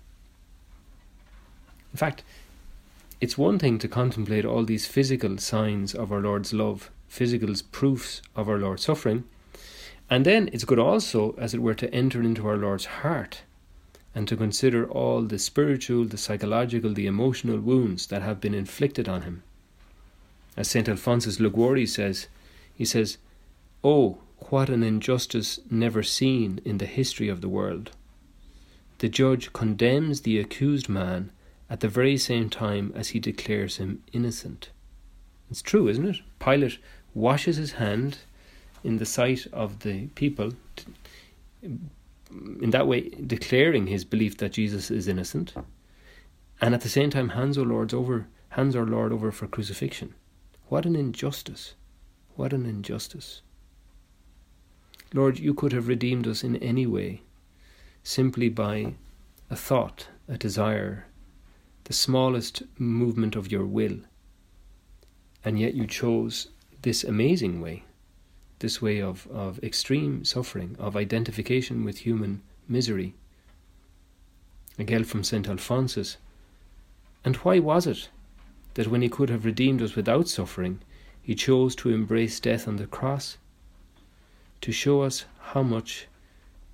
In 1.91 1.97
fact, 1.97 2.23
it's 3.19 3.37
one 3.37 3.57
thing 3.57 3.79
to 3.79 3.87
contemplate 3.87 4.45
all 4.45 4.63
these 4.63 4.85
physical 4.85 5.37
signs 5.39 5.95
of 5.95 6.11
our 6.11 6.21
Lord's 6.21 6.53
love, 6.53 6.91
physical 7.07 7.53
proofs 7.71 8.21
of 8.35 8.47
our 8.47 8.57
Lord's 8.57 8.83
suffering, 8.83 9.23
and 10.09 10.25
then 10.25 10.49
it's 10.53 10.63
good 10.63 10.79
also, 10.79 11.35
as 11.37 11.53
it 11.53 11.61
were, 11.61 11.73
to 11.75 11.93
enter 11.93 12.21
into 12.21 12.47
our 12.47 12.57
Lord's 12.57 12.85
heart 12.85 13.41
and 14.15 14.27
to 14.27 14.37
consider 14.37 14.89
all 14.89 15.21
the 15.21 15.37
spiritual, 15.37 16.05
the 16.05 16.17
psychological, 16.17 16.93
the 16.93 17.07
emotional 17.07 17.59
wounds 17.59 18.07
that 18.07 18.21
have 18.21 18.41
been 18.41 18.53
inflicted 18.53 19.07
on 19.07 19.21
him. 19.23 19.43
As 20.55 20.69
St. 20.69 20.89
Alphonsus 20.89 21.39
Liguori 21.39 21.85
says, 21.85 22.27
he 22.73 22.85
says, 22.85 23.17
Oh, 23.83 24.17
what 24.49 24.69
an 24.69 24.81
injustice 24.81 25.59
never 25.69 26.01
seen 26.01 26.59
in 26.65 26.77
the 26.79 26.85
history 26.85 27.29
of 27.29 27.41
the 27.41 27.49
world! 27.49 27.91
The 28.99 29.09
judge 29.09 29.53
condemns 29.53 30.21
the 30.21 30.39
accused 30.39 30.89
man 30.89 31.31
at 31.69 31.81
the 31.81 31.87
very 31.87 32.17
same 32.17 32.49
time 32.49 32.91
as 32.95 33.09
he 33.09 33.19
declares 33.19 33.77
him 33.77 34.01
innocent. 34.13 34.69
It's 35.51 35.61
true, 35.61 35.87
isn't 35.87 36.07
it? 36.07 36.21
Pilate 36.39 36.79
washes 37.13 37.57
his 37.57 37.73
hand 37.73 38.19
in 38.83 38.97
the 38.97 39.05
sight 39.05 39.47
of 39.51 39.79
the 39.79 40.07
people, 40.07 40.53
in 41.61 42.69
that 42.71 42.87
way 42.87 43.09
declaring 43.09 43.87
his 43.87 44.05
belief 44.05 44.37
that 44.37 44.53
Jesus 44.53 44.91
is 44.91 45.07
innocent, 45.07 45.53
and 46.61 46.73
at 46.73 46.81
the 46.81 46.89
same 46.89 47.09
time 47.09 47.29
hands 47.29 47.57
our 47.57 47.65
Lord's 47.65 47.93
over 47.93 48.27
hands 48.49 48.75
our 48.75 48.85
Lord 48.85 49.13
over 49.13 49.31
for 49.31 49.47
crucifixion. 49.47 50.15
What 50.67 50.85
an 50.85 50.95
injustice! 50.95 51.75
What 52.35 52.53
an 52.53 52.65
injustice! 52.65 53.41
Lord, 55.13 55.39
you 55.39 55.53
could 55.53 55.71
have 55.73 55.87
redeemed 55.87 56.27
us 56.27 56.43
in 56.43 56.57
any 56.57 56.85
way, 56.85 57.21
simply 58.03 58.49
by 58.49 58.95
a 59.49 59.55
thought, 59.55 60.07
a 60.27 60.37
desire, 60.37 61.05
the 61.85 61.93
smallest 61.93 62.63
movement 62.77 63.35
of 63.35 63.51
your 63.51 63.65
will. 63.65 63.99
And 65.45 65.57
yet 65.57 65.73
you 65.73 65.87
chose 65.87 66.49
this 66.81 67.03
amazing 67.03 67.61
way, 67.61 67.83
this 68.59 68.81
way 68.81 69.01
of, 69.01 69.27
of 69.27 69.63
extreme 69.63 70.25
suffering, 70.25 70.75
of 70.79 70.95
identification 70.95 71.83
with 71.83 71.99
human 71.99 72.41
misery. 72.67 73.13
Again 74.79 75.03
from 75.03 75.23
St. 75.23 75.47
Alphonsus. 75.47 76.17
And 77.23 77.35
why 77.37 77.59
was 77.59 77.87
it 77.87 78.09
that 78.75 78.87
when 78.87 79.01
he 79.01 79.09
could 79.09 79.29
have 79.29 79.45
redeemed 79.45 79.81
us 79.81 79.95
without 79.95 80.27
suffering, 80.27 80.79
he 81.21 81.35
chose 81.35 81.75
to 81.75 81.89
embrace 81.89 82.39
death 82.39 82.67
on 82.67 82.77
the 82.77 82.87
cross? 82.87 83.37
To 84.61 84.71
show 84.71 85.01
us 85.01 85.25
how 85.39 85.63
much 85.63 86.07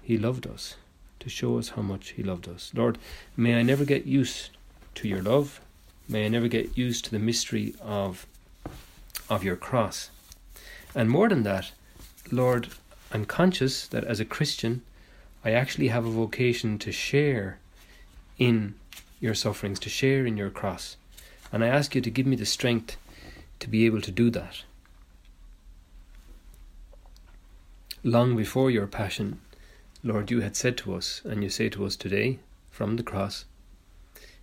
he 0.02 0.18
loved 0.18 0.46
us. 0.48 0.76
To 1.22 1.30
show 1.30 1.58
us 1.58 1.70
how 1.70 1.82
much 1.82 2.10
he 2.10 2.24
loved 2.24 2.48
us. 2.48 2.72
Lord, 2.74 2.98
may 3.38 3.56
I 3.56 3.64
never 3.64 3.86
get 3.86 4.06
used 4.06 4.50
to 4.96 5.08
your 5.08 5.22
love. 5.22 5.62
May 6.08 6.26
I 6.26 6.28
never 6.28 6.48
get 6.48 6.78
used 6.78 7.06
to 7.06 7.12
the 7.12 7.20
mystery 7.20 7.74
of 7.82 8.26
of 9.30 9.44
your 9.44 9.56
cross. 9.56 10.10
And 10.96 11.10
more 11.10 11.30
than 11.30 11.44
that, 11.44 11.72
Lord, 12.32 12.70
I'm 13.12 13.26
conscious 13.26 13.88
that 13.88 14.04
as 14.04 14.20
a 14.20 14.26
Christian, 14.26 14.82
I 15.44 15.52
actually 15.52 15.90
have 15.90 16.06
a 16.06 16.12
vocation 16.12 16.80
to 16.80 16.92
share 16.92 17.60
in 18.38 18.76
your 19.20 19.34
sufferings, 19.34 19.80
to 19.80 19.90
share 19.90 20.26
in 20.26 20.38
your 20.38 20.50
cross. 20.50 20.98
And 21.52 21.64
I 21.64 21.68
ask 21.68 21.96
you 21.96 22.02
to 22.02 22.12
give 22.12 22.26
me 22.26 22.36
the 22.36 22.46
strength 22.46 22.98
to 23.60 23.70
be 23.70 23.86
able 23.86 24.02
to 24.02 24.12
do 24.12 24.30
that. 24.32 24.64
Long 28.04 28.36
before 28.36 28.70
your 28.70 28.88
passion, 28.88 29.40
Lord, 30.04 30.30
you 30.30 30.42
had 30.42 30.56
said 30.56 30.78
to 30.80 30.96
us, 30.96 31.22
and 31.24 31.44
you 31.44 31.50
say 31.50 31.70
to 31.70 31.86
us 31.86 31.96
today 31.96 32.40
from 32.70 32.98
the 32.98 33.04
cross, 33.04 33.46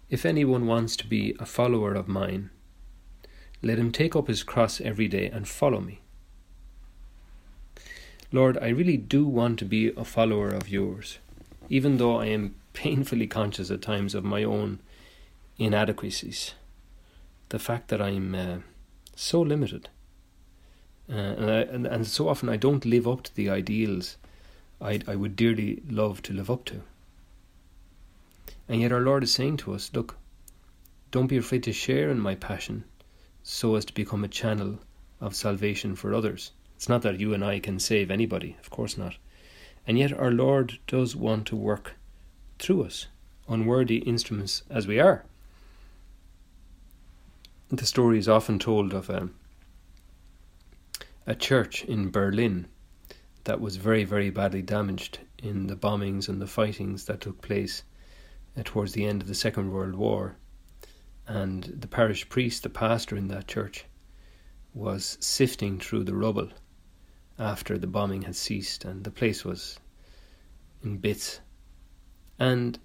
If 0.09 0.25
anyone 0.25 0.67
wants 0.67 0.97
to 0.97 1.07
be 1.07 1.37
a 1.39 1.45
follower 1.45 1.95
of 1.95 2.09
mine, 2.09 2.51
let 3.63 3.79
him 3.79 3.93
take 3.93 4.17
up 4.17 4.29
his 4.29 4.43
cross 4.43 4.81
every 4.81 5.09
day 5.09 5.27
and 5.27 5.47
follow 5.47 5.81
me. 5.81 6.01
Lord, 8.33 8.59
I 8.59 8.69
really 8.69 8.97
do 8.97 9.27
want 9.27 9.59
to 9.59 9.65
be 9.65 9.89
a 9.89 10.05
follower 10.05 10.49
of 10.49 10.69
yours, 10.69 11.19
even 11.69 11.97
though 11.97 12.21
I 12.21 12.27
am 12.27 12.55
painfully 12.73 13.27
conscious 13.27 13.71
at 13.71 13.83
times 13.83 14.15
of 14.15 14.25
my 14.25 14.45
own 14.45 14.79
inadequacies. 15.59 16.55
The 17.49 17.59
fact 17.59 17.89
that 17.89 18.01
I'm 18.01 18.35
uh, 18.35 18.59
so 19.17 19.41
limited. 19.41 19.89
Uh, 21.09 21.15
and, 21.15 21.51
I, 21.51 21.61
and, 21.63 21.87
and 21.87 22.07
so 22.07 22.29
often 22.29 22.49
I 22.49 22.57
don't 22.57 22.85
live 22.85 23.09
up 23.09 23.25
to 23.25 23.35
the 23.35 23.51
ideals 23.51 24.17
I 24.81 25.01
I 25.07 25.15
would 25.15 25.37
dearly 25.37 25.83
love 25.89 26.23
to 26.23 26.33
live 26.33 26.51
up 26.51 26.65
to. 26.67 26.83
And 28.69 28.81
yet 28.81 28.93
our 28.93 29.01
Lord 29.01 29.25
is 29.25 29.33
saying 29.33 29.59
to 29.59 29.75
us, 29.75 29.91
look, 29.93 30.17
don't 31.11 31.27
be 31.27 31.37
afraid 31.37 31.65
to 31.65 31.73
share 31.73 32.09
in 32.09 32.21
my 32.21 32.35
passion 32.35 32.85
so 33.43 33.75
as 33.75 33.85
to 33.87 33.93
become 33.95 34.25
a 34.25 34.29
channel 34.29 34.79
of 35.21 35.35
salvation 35.35 35.97
for 35.97 36.15
others. 36.15 36.53
It's 36.81 36.89
not 36.89 37.03
that 37.03 37.21
you 37.21 37.35
and 37.35 37.45
I 37.45 37.59
can 37.59 37.79
save 37.79 38.11
anybody, 38.11 38.57
of 38.59 38.71
course 38.71 38.97
not. 38.97 39.19
And 39.87 39.99
yet 39.99 40.15
our 40.15 40.31
Lord 40.31 40.79
does 40.87 41.15
want 41.15 41.47
to 41.49 41.55
work 41.55 41.97
through 42.59 42.85
us, 42.85 43.07
unworthy 43.47 43.99
instruments 43.99 44.63
as 44.71 44.87
we 44.87 44.99
are. 44.99 45.27
The 47.69 47.85
story 47.85 48.19
is 48.19 48.31
often 48.31 48.59
told 48.59 48.95
of 48.95 49.11
a, 49.11 49.29
a 51.27 51.35
church 51.35 51.85
in 51.85 52.11
Berlin 52.11 52.67
that 53.45 53.61
was 53.61 53.77
very, 53.77 54.05
very 54.05 54.31
badly 54.31 54.63
damaged 54.63 55.19
in 55.37 55.67
the 55.67 55.77
bombings 55.77 56.31
and 56.31 56.41
the 56.41 56.47
fightings 56.47 57.05
that 57.05 57.21
took 57.21 57.43
place 57.43 57.83
uh, 58.57 58.63
towards 58.65 58.95
the 58.95 59.05
end 59.05 59.21
of 59.21 59.29
the 59.29 59.35
Second 59.35 59.71
World 59.71 59.97
War. 59.97 60.37
And 61.29 61.65
the 61.65 61.89
parish 61.89 62.27
priest, 62.31 62.63
the 62.63 62.71
pastor 62.71 63.19
in 63.19 63.29
that 63.29 63.47
church, 63.47 63.85
was 64.73 65.19
sifting 65.21 65.79
through 65.79 66.05
the 66.05 66.15
rubble 66.15 66.49
after 67.41 67.79
the 67.79 67.87
bombing 67.87 68.23
had 68.23 68.37
ceased 68.37 68.85
and 68.85 69.03
the 69.03 69.11
place 69.11 69.45
was 69.45 69.81
in 70.85 70.99
bits. 70.99 71.41
And 72.39 72.79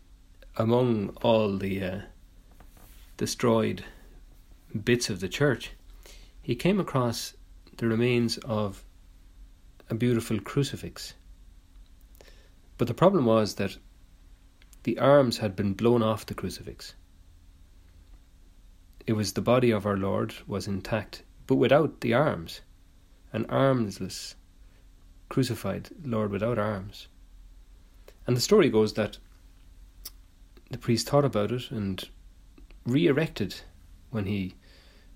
among 0.56 1.10
all 1.22 1.58
the 1.58 1.84
uh, 1.84 2.00
destroyed 3.18 3.84
bits 4.84 5.10
of 5.10 5.20
the 5.20 5.28
church, 5.28 5.72
he 6.42 6.56
came 6.56 6.80
across 6.80 7.34
the 7.78 7.88
remains 7.88 8.38
of 8.40 8.86
a 9.90 9.96
beautiful 9.96 10.40
crucifix. 10.40 11.14
But 12.78 12.88
the 12.88 12.94
problem 12.94 13.26
was 13.26 13.56
that 13.56 13.78
the 14.84 15.00
arms 15.00 15.40
had 15.40 15.56
been 15.56 15.74
blown 15.74 16.02
off 16.02 16.26
the 16.26 16.34
crucifix. 16.34 16.94
It 19.06 19.14
was 19.14 19.34
the 19.34 19.42
body 19.42 19.72
of 19.72 19.86
our 19.86 19.98
Lord 19.98 20.34
was 20.48 20.68
intact, 20.68 21.24
but 21.46 21.56
without 21.56 22.02
the 22.02 22.14
arms, 22.14 22.62
an 23.34 23.46
armless, 23.48 24.36
crucified 25.30 25.90
Lord 26.04 26.32
without 26.32 26.58
arms. 26.58 27.08
And 28.28 28.36
the 28.36 28.42
story 28.42 28.70
goes 28.70 28.94
that 28.94 29.18
the 30.72 30.78
priest 30.78 31.08
thought 31.08 31.26
about 31.26 31.52
it 31.52 31.72
and 31.72 32.08
re 32.86 33.08
erected 33.08 33.56
when 34.10 34.26
he 34.26 34.56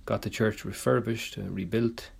got 0.06 0.22
the 0.22 0.30
church 0.30 0.65
refurbished, 0.65 1.38
uh, 1.38 1.43
rebuilt. 1.43 2.12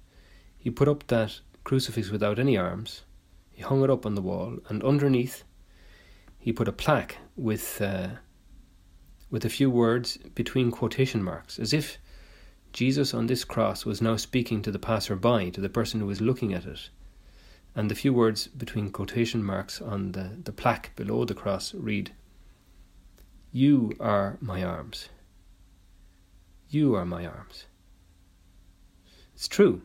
He 0.58 0.70
put 0.70 0.88
up 0.88 1.08
that 1.08 1.40
crucifix 1.64 2.10
without 2.10 2.40
any 2.40 2.58
arms. 2.58 3.04
He 3.52 3.62
hung 3.62 3.84
it 3.84 3.90
up 3.90 4.06
on 4.06 4.16
the 4.16 4.22
wall, 4.22 4.60
and 4.70 4.84
underneath, 4.84 5.44
he 6.38 6.54
put 6.54 6.68
a 6.68 6.72
plaque 6.72 7.18
with 7.36 7.82
uh, 7.82 8.10
with 9.30 9.46
a 9.46 9.50
few 9.50 9.70
words 9.70 10.18
between 10.34 10.72
quotation 10.72 11.22
marks, 11.24 11.60
as 11.60 11.74
if 11.74 11.98
Jesus 12.74 13.14
on 13.14 13.28
this 13.28 13.44
cross 13.44 13.86
was 13.86 14.02
now 14.02 14.16
speaking 14.16 14.62
to 14.62 14.72
the 14.72 14.80
passer-by, 14.80 15.50
to 15.50 15.62
the 15.62 15.70
person 15.70 16.00
who 16.00 16.06
was 16.06 16.22
looking 16.22 16.54
at 16.54 16.66
it. 16.66 16.90
And 17.80 17.90
the 17.90 17.96
few 17.96 18.14
words 18.14 18.48
between 18.48 18.92
quotation 18.92 19.42
marks 19.42 19.82
on 19.82 20.12
the, 20.12 20.32
the 20.44 20.52
plaque 20.52 20.94
below 20.98 21.24
the 21.24 21.34
cross 21.34 21.74
read, 21.74 22.12
You 23.54 23.94
are 24.02 24.38
my 24.42 24.62
arms. 24.66 25.08
You 26.70 26.94
are 26.96 27.06
my 27.06 27.26
arms. 27.26 27.68
It's 29.34 29.48
true 29.48 29.82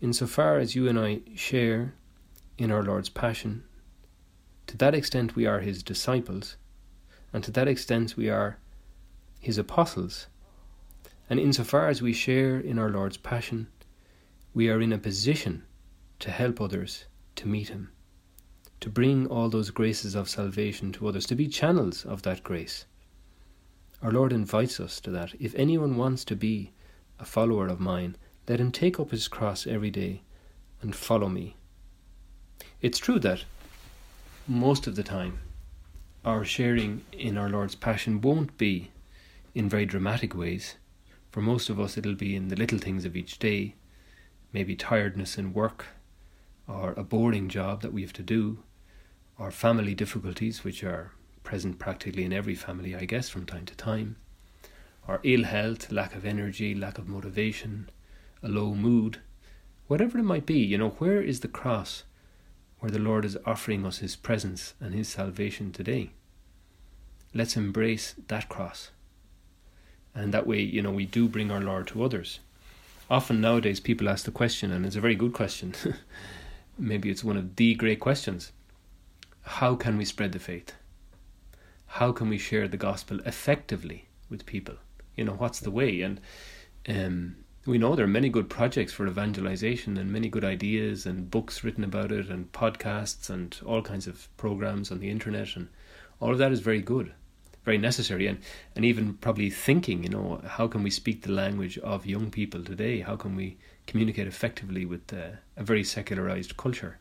insofar 0.00 0.58
as 0.58 0.76
you 0.76 0.86
and 0.86 1.00
I 1.00 1.22
share 1.34 1.94
in 2.56 2.70
our 2.70 2.84
Lord's 2.84 3.08
passion, 3.08 3.64
to 4.68 4.76
that 4.76 4.94
extent 4.94 5.34
we 5.34 5.46
are 5.46 5.58
his 5.58 5.82
disciples, 5.82 6.58
and 7.32 7.42
to 7.42 7.50
that 7.50 7.66
extent 7.66 8.16
we 8.16 8.28
are 8.28 8.58
his 9.40 9.58
apostles. 9.58 10.28
And 11.28 11.40
insofar 11.40 11.88
as 11.88 12.00
we 12.00 12.12
share 12.12 12.60
in 12.60 12.78
our 12.78 12.88
Lord's 12.88 13.16
passion, 13.16 13.66
we 14.54 14.70
are 14.70 14.80
in 14.80 14.92
a 14.92 14.98
position 14.98 15.64
to 16.20 16.30
help 16.30 16.60
others 16.60 17.04
to 17.36 17.48
meet 17.48 17.68
him, 17.68 17.90
to 18.80 18.88
bring 18.88 19.26
all 19.26 19.48
those 19.48 19.70
graces 19.70 20.14
of 20.14 20.28
salvation 20.28 20.92
to 20.92 21.08
others, 21.08 21.26
to 21.26 21.34
be 21.34 21.48
channels 21.48 22.04
of 22.06 22.22
that 22.22 22.42
grace. 22.42 22.86
Our 24.02 24.12
Lord 24.12 24.32
invites 24.32 24.80
us 24.80 25.00
to 25.00 25.10
that. 25.10 25.34
If 25.38 25.54
anyone 25.54 25.96
wants 25.96 26.24
to 26.26 26.36
be 26.36 26.72
a 27.18 27.24
follower 27.24 27.66
of 27.66 27.80
mine, 27.80 28.16
let 28.48 28.60
him 28.60 28.72
take 28.72 28.98
up 28.98 29.10
his 29.10 29.28
cross 29.28 29.66
every 29.66 29.90
day 29.90 30.22
and 30.80 30.94
follow 30.94 31.28
me. 31.28 31.56
It's 32.80 32.98
true 32.98 33.18
that 33.20 33.44
most 34.48 34.86
of 34.86 34.96
the 34.96 35.02
time 35.02 35.40
our 36.24 36.44
sharing 36.44 37.02
in 37.12 37.38
our 37.38 37.48
Lord's 37.48 37.74
passion 37.74 38.20
won't 38.20 38.56
be 38.58 38.90
in 39.54 39.68
very 39.68 39.86
dramatic 39.86 40.34
ways. 40.34 40.76
For 41.30 41.40
most 41.40 41.70
of 41.70 41.78
us, 41.78 41.96
it'll 41.96 42.14
be 42.14 42.34
in 42.34 42.48
the 42.48 42.56
little 42.56 42.78
things 42.78 43.04
of 43.04 43.16
each 43.16 43.38
day, 43.38 43.74
maybe 44.52 44.74
tiredness 44.74 45.38
in 45.38 45.52
work, 45.52 45.86
or 46.70 46.94
a 46.96 47.02
boring 47.02 47.48
job 47.48 47.82
that 47.82 47.92
we 47.92 48.02
have 48.02 48.12
to 48.12 48.22
do, 48.22 48.58
or 49.38 49.50
family 49.50 49.94
difficulties, 49.94 50.62
which 50.62 50.84
are 50.84 51.12
present 51.42 51.78
practically 51.78 52.24
in 52.24 52.32
every 52.32 52.54
family, 52.54 52.94
I 52.94 53.04
guess, 53.06 53.28
from 53.28 53.46
time 53.46 53.66
to 53.66 53.74
time, 53.74 54.16
or 55.08 55.20
ill 55.24 55.44
health, 55.44 55.90
lack 55.90 56.14
of 56.14 56.24
energy, 56.24 56.74
lack 56.74 56.98
of 56.98 57.08
motivation, 57.08 57.88
a 58.42 58.48
low 58.48 58.74
mood, 58.74 59.18
whatever 59.88 60.18
it 60.18 60.24
might 60.24 60.46
be, 60.46 60.58
you 60.58 60.78
know, 60.78 60.90
where 60.90 61.20
is 61.20 61.40
the 61.40 61.48
cross 61.48 62.04
where 62.78 62.90
the 62.90 62.98
Lord 62.98 63.24
is 63.24 63.36
offering 63.44 63.84
us 63.84 63.98
His 63.98 64.16
presence 64.16 64.74
and 64.80 64.94
His 64.94 65.08
salvation 65.08 65.72
today? 65.72 66.10
Let's 67.34 67.56
embrace 67.56 68.14
that 68.28 68.48
cross. 68.48 68.90
And 70.14 70.32
that 70.32 70.46
way, 70.46 70.60
you 70.60 70.82
know, 70.82 70.90
we 70.90 71.06
do 71.06 71.28
bring 71.28 71.50
our 71.50 71.60
Lord 71.60 71.86
to 71.88 72.02
others. 72.02 72.40
Often 73.08 73.40
nowadays, 73.40 73.80
people 73.80 74.08
ask 74.08 74.24
the 74.24 74.30
question, 74.30 74.70
and 74.70 74.86
it's 74.86 74.96
a 74.96 75.00
very 75.00 75.14
good 75.14 75.32
question. 75.32 75.74
Maybe 76.78 77.10
it's 77.10 77.24
one 77.24 77.36
of 77.36 77.56
the 77.56 77.74
great 77.74 78.00
questions. 78.00 78.52
How 79.42 79.74
can 79.74 79.96
we 79.96 80.04
spread 80.04 80.32
the 80.32 80.38
faith? 80.38 80.74
How 81.86 82.12
can 82.12 82.28
we 82.28 82.38
share 82.38 82.68
the 82.68 82.76
gospel 82.76 83.20
effectively 83.26 84.08
with 84.28 84.46
people? 84.46 84.76
You 85.16 85.24
know, 85.24 85.34
what's 85.34 85.60
the 85.60 85.70
way? 85.70 86.02
And 86.02 86.20
um, 86.88 87.36
we 87.66 87.78
know 87.78 87.94
there 87.94 88.04
are 88.04 88.08
many 88.08 88.28
good 88.28 88.48
projects 88.48 88.92
for 88.92 89.06
evangelization 89.06 89.96
and 89.98 90.10
many 90.10 90.28
good 90.28 90.44
ideas 90.44 91.04
and 91.04 91.30
books 91.30 91.62
written 91.62 91.84
about 91.84 92.10
it 92.10 92.28
and 92.28 92.50
podcasts 92.52 93.28
and 93.28 93.58
all 93.66 93.82
kinds 93.82 94.06
of 94.06 94.34
programs 94.36 94.90
on 94.90 94.98
the 94.98 95.10
internet 95.10 95.56
and 95.56 95.68
all 96.20 96.32
of 96.32 96.38
that 96.38 96.52
is 96.52 96.60
very 96.60 96.80
good 96.80 97.12
very 97.64 97.76
necessary 97.76 98.26
and 98.26 98.38
and 98.74 98.84
even 98.84 99.14
probably 99.14 99.50
thinking 99.50 100.02
you 100.02 100.08
know 100.08 100.40
how 100.46 100.66
can 100.66 100.82
we 100.82 100.90
speak 100.90 101.22
the 101.22 101.30
language 101.30 101.76
of 101.78 102.06
young 102.06 102.30
people 102.30 102.64
today 102.64 103.00
how 103.00 103.14
can 103.16 103.36
we 103.36 103.58
communicate 103.90 104.26
effectively 104.26 104.84
with 104.84 105.12
uh, 105.12 105.36
a 105.56 105.62
very 105.62 105.84
secularized 105.84 106.56
culture 106.56 106.98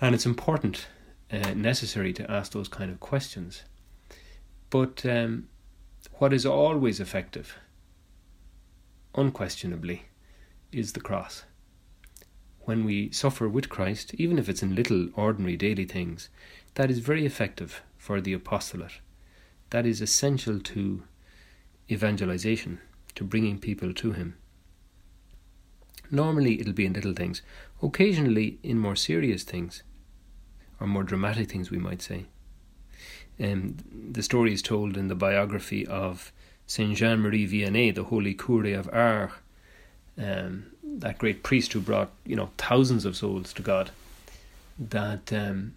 and 0.00 0.14
it's 0.14 0.26
important 0.26 0.88
uh, 1.32 1.52
necessary 1.54 2.12
to 2.12 2.30
ask 2.30 2.52
those 2.52 2.68
kind 2.68 2.90
of 2.90 3.00
questions 3.00 3.62
but 4.70 5.04
um, 5.06 5.48
what 6.14 6.32
is 6.32 6.46
always 6.46 7.00
effective 7.00 7.56
unquestionably, 9.16 10.04
is 10.70 10.92
the 10.92 11.00
cross. 11.00 11.44
When 12.60 12.84
we 12.84 13.10
suffer 13.10 13.48
with 13.48 13.68
Christ, 13.68 14.14
even 14.14 14.38
if 14.38 14.48
it's 14.48 14.62
in 14.62 14.74
little 14.74 15.08
ordinary 15.14 15.56
daily 15.56 15.84
things, 15.84 16.28
that 16.74 16.90
is 16.90 16.98
very 16.98 17.24
effective 17.24 17.82
for 17.96 18.20
the 18.20 18.32
apostolate. 18.32 19.00
That 19.70 19.86
is 19.86 20.00
essential 20.00 20.60
to 20.60 21.04
evangelization, 21.90 22.80
to 23.14 23.24
bringing 23.24 23.58
people 23.58 23.94
to 23.94 24.12
Him. 24.12 24.36
Normally, 26.10 26.60
it'll 26.60 26.72
be 26.72 26.86
in 26.86 26.92
little 26.92 27.12
things, 27.14 27.42
occasionally 27.82 28.58
in 28.62 28.78
more 28.78 28.96
serious 28.96 29.42
things. 29.42 29.82
or 30.80 30.86
more 30.86 31.02
dramatic 31.02 31.50
things, 31.50 31.70
we 31.70 31.78
might 31.78 32.02
say. 32.02 32.26
Um, 33.40 33.76
the 34.12 34.22
story 34.22 34.52
is 34.52 34.62
told 34.62 34.96
in 34.96 35.08
the 35.08 35.14
biography 35.14 35.86
of 35.86 36.32
Saint 36.66 36.96
Jean 36.96 37.20
Marie 37.20 37.46
Vianney, 37.46 37.94
the 37.94 38.04
Holy 38.04 38.34
Cure 38.34 38.74
of 38.74 38.88
Ars, 38.92 39.32
um, 40.18 40.66
that 40.82 41.18
great 41.18 41.42
priest 41.42 41.72
who 41.72 41.80
brought 41.80 42.10
you 42.24 42.36
know 42.36 42.50
thousands 42.56 43.04
of 43.04 43.16
souls 43.16 43.52
to 43.54 43.62
God. 43.62 43.90
That 44.78 45.32
um, 45.32 45.74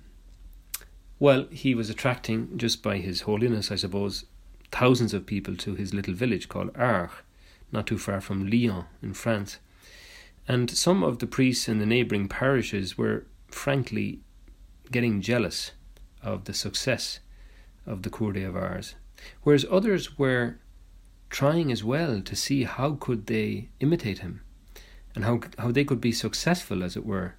well, 1.19 1.47
he 1.51 1.75
was 1.75 1.89
attracting 1.89 2.57
just 2.57 2.81
by 2.81 2.97
his 2.97 3.21
holiness, 3.21 3.71
I 3.71 3.75
suppose, 3.75 4.25
thousands 4.71 5.13
of 5.13 5.25
people 5.25 5.55
to 5.57 5.75
his 5.75 5.93
little 5.93 6.13
village 6.13 6.47
called 6.47 6.71
Ars, 6.77 7.11
not 7.71 7.87
too 7.87 7.97
far 7.97 8.21
from 8.21 8.49
Lyon 8.49 8.85
in 9.01 9.13
France. 9.13 9.57
And 10.49 10.71
some 10.71 11.03
of 11.03 11.19
the 11.19 11.27
priests 11.27 11.69
in 11.69 11.77
the 11.77 11.85
neighbouring 11.85 12.27
parishes 12.27 12.97
were 12.97 13.27
frankly 13.49 14.21
getting 14.91 15.21
jealous 15.21 15.73
of 16.23 16.45
the 16.45 16.55
success 16.55 17.19
of 17.85 18.01
the 18.01 18.09
Cure 18.09 18.47
of 18.47 18.55
Ars, 18.55 18.95
whereas 19.43 19.63
others 19.69 20.17
were 20.17 20.57
trying 21.29 21.71
as 21.71 21.83
well 21.83 22.19
to 22.21 22.35
see 22.35 22.63
how 22.63 22.93
could 22.99 23.27
they 23.27 23.69
imitate 23.79 24.19
him 24.19 24.41
and 25.13 25.23
how 25.23 25.39
how 25.59 25.71
they 25.71 25.83
could 25.83 26.01
be 26.01 26.11
successful 26.11 26.83
as 26.83 26.97
it 26.97 27.05
were 27.05 27.35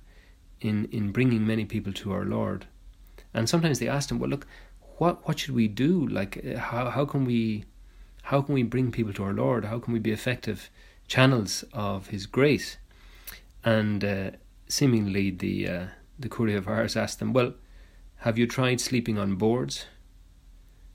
in 0.61 0.85
in 0.93 1.11
bringing 1.11 1.45
many 1.45 1.65
people 1.65 1.93
to 1.95 2.13
our 2.13 2.25
Lord. 2.25 2.67
And 3.35 3.49
sometimes 3.49 3.81
they 3.81 3.89
asked 3.89 4.13
him 4.13 4.21
well 4.21 4.31
look 4.31 4.47
what 4.99 5.27
what 5.27 5.41
should 5.41 5.57
we 5.57 5.67
do? 5.67 6.07
Like 6.07 6.45
uh, 6.47 6.59
how 6.59 6.91
how 6.91 7.05
can 7.07 7.25
we 7.25 7.65
how 8.23 8.41
can 8.41 8.55
we 8.55 8.63
bring 8.63 8.93
people 8.93 9.13
to 9.15 9.25
our 9.25 9.33
Lord? 9.33 9.65
How 9.65 9.81
can 9.81 9.93
we 9.93 9.99
be 9.99 10.13
effective 10.13 10.71
channels 11.09 11.65
of 11.73 12.09
his 12.09 12.27
grace 12.27 12.77
and 13.65 14.05
uh, 14.05 14.31
seemingly 14.69 15.31
the 15.31 15.69
uh, 15.69 15.87
the 16.19 16.29
Cure 16.29 16.57
of 16.57 16.69
Ars 16.69 16.97
asked 16.97 17.19
them 17.19 17.33
well 17.33 17.55
have 18.19 18.39
you 18.39 18.47
tried 18.47 18.81
sleeping 18.81 19.19
on 19.19 19.37
boards 19.37 19.87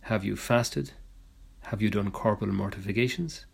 have 0.02 0.24
you 0.24 0.36
fasted 0.36 0.92
have 1.68 1.82
you 1.82 1.90
done 1.90 2.12
corporal 2.12 2.54
mortifications? 2.54 3.46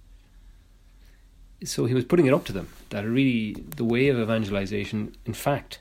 So 1.63 1.85
he 1.85 1.93
was 1.93 2.03
putting 2.03 2.25
it 2.25 2.33
up 2.33 2.43
to 2.45 2.53
them 2.53 2.67
that 2.89 3.05
really 3.05 3.53
the 3.53 3.85
way 3.85 4.09
of 4.09 4.19
evangelization, 4.19 5.15
in 5.25 5.33
fact, 5.33 5.79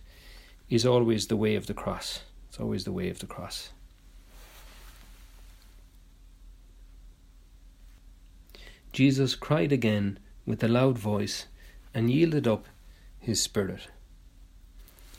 is 0.68 0.86
always 0.86 1.26
the 1.26 1.36
way 1.36 1.56
of 1.56 1.66
the 1.66 1.74
cross. 1.74 2.22
It's 2.48 2.60
always 2.60 2.84
the 2.84 2.92
way 2.92 3.08
of 3.08 3.18
the 3.18 3.26
cross. 3.26 3.70
Jesus 8.92 9.34
cried 9.34 9.72
again 9.72 10.18
with 10.46 10.62
a 10.62 10.68
loud 10.68 10.98
voice 10.98 11.46
and 11.92 12.10
yielded 12.10 12.46
up 12.46 12.66
his 13.20 13.40
spirit. 13.40 13.88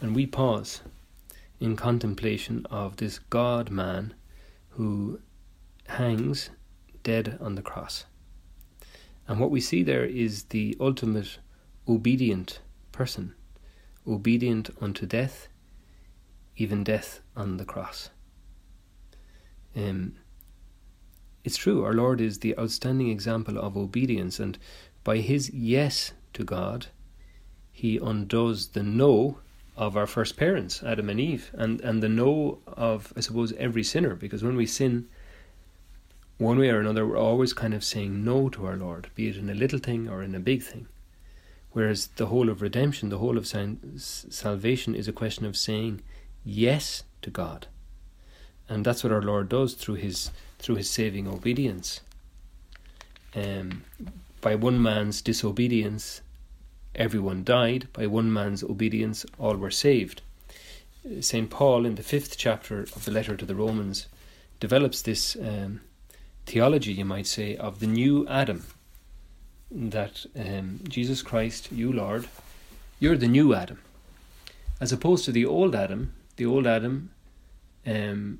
And 0.01 0.13
we 0.15 0.25
pause 0.25 0.81
in 1.59 1.75
contemplation 1.75 2.65
of 2.69 2.97
this 2.97 3.19
God 3.19 3.69
man 3.69 4.13
who 4.71 5.21
hangs 5.87 6.49
dead 7.03 7.37
on 7.39 7.55
the 7.55 7.61
cross. 7.61 8.05
And 9.27 9.39
what 9.39 9.51
we 9.51 9.61
see 9.61 9.83
there 9.83 10.05
is 10.05 10.43
the 10.45 10.75
ultimate 10.79 11.37
obedient 11.87 12.59
person, 12.91 13.33
obedient 14.07 14.69
unto 14.81 15.05
death, 15.05 15.47
even 16.57 16.83
death 16.83 17.21
on 17.35 17.57
the 17.57 17.65
cross. 17.65 18.09
Um, 19.75 20.15
it's 21.43 21.57
true, 21.57 21.83
our 21.83 21.93
Lord 21.93 22.19
is 22.19 22.39
the 22.39 22.57
outstanding 22.57 23.09
example 23.09 23.57
of 23.57 23.77
obedience, 23.77 24.39
and 24.39 24.57
by 25.03 25.17
his 25.17 25.49
yes 25.51 26.13
to 26.33 26.43
God, 26.43 26.87
he 27.71 27.97
undoes 27.97 28.69
the 28.69 28.83
no 28.83 29.37
of 29.77 29.97
our 29.97 30.07
first 30.07 30.37
parents, 30.37 30.83
Adam 30.83 31.09
and 31.09 31.19
Eve, 31.19 31.49
and, 31.53 31.81
and 31.81 32.03
the 32.03 32.09
no 32.09 32.59
of, 32.67 33.13
I 33.15 33.21
suppose, 33.21 33.53
every 33.53 33.83
sinner, 33.83 34.15
because 34.15 34.43
when 34.43 34.55
we 34.55 34.65
sin, 34.65 35.07
one 36.37 36.59
way 36.59 36.69
or 36.69 36.79
another, 36.79 37.05
we're 37.05 37.17
always 37.17 37.53
kind 37.53 37.73
of 37.73 37.83
saying 37.83 38.23
no 38.23 38.49
to 38.49 38.65
our 38.65 38.75
Lord, 38.75 39.09
be 39.15 39.27
it 39.27 39.37
in 39.37 39.49
a 39.49 39.55
little 39.55 39.79
thing 39.79 40.09
or 40.09 40.21
in 40.21 40.35
a 40.35 40.39
big 40.39 40.61
thing. 40.61 40.87
Whereas 41.71 42.07
the 42.17 42.25
whole 42.25 42.49
of 42.49 42.61
redemption, 42.61 43.09
the 43.09 43.19
whole 43.19 43.37
of 43.37 43.47
salvation, 43.47 44.93
is 44.93 45.07
a 45.07 45.13
question 45.13 45.45
of 45.45 45.55
saying 45.55 46.01
yes 46.43 47.03
to 47.21 47.29
God, 47.29 47.67
and 48.67 48.85
that's 48.85 49.03
what 49.03 49.13
our 49.13 49.21
Lord 49.21 49.49
does 49.49 49.73
through 49.73 49.95
his 49.95 50.31
through 50.59 50.75
his 50.75 50.89
saving 50.89 51.27
obedience. 51.27 52.01
Um, 53.33 53.83
by 54.41 54.55
one 54.55 54.81
man's 54.81 55.21
disobedience, 55.21 56.21
everyone 56.95 57.43
died. 57.43 57.87
By 57.93 58.07
one 58.07 58.31
man's 58.31 58.63
obedience, 58.63 59.25
all 59.37 59.55
were 59.55 59.71
saved. 59.71 60.21
Saint 61.19 61.49
Paul, 61.49 61.85
in 61.85 61.95
the 61.95 62.03
fifth 62.03 62.37
chapter 62.37 62.81
of 62.81 63.05
the 63.05 63.11
letter 63.11 63.35
to 63.35 63.45
the 63.45 63.55
Romans, 63.55 64.07
develops 64.59 65.01
this 65.01 65.35
um, 65.35 65.81
theology, 66.45 66.93
you 66.93 67.05
might 67.05 67.27
say, 67.27 67.55
of 67.55 67.79
the 67.79 67.87
new 67.87 68.27
Adam. 68.27 68.65
That 69.71 70.25
um, 70.35 70.81
Jesus 70.87 71.21
Christ, 71.21 71.71
you 71.71 71.91
Lord, 71.91 72.27
you're 72.99 73.17
the 73.17 73.27
new 73.27 73.55
Adam. 73.55 73.79
As 74.79 74.91
opposed 74.91 75.25
to 75.25 75.31
the 75.31 75.45
old 75.45 75.75
Adam, 75.75 76.13
the 76.35 76.45
old 76.45 76.67
Adam 76.67 77.11
um, 77.85 78.39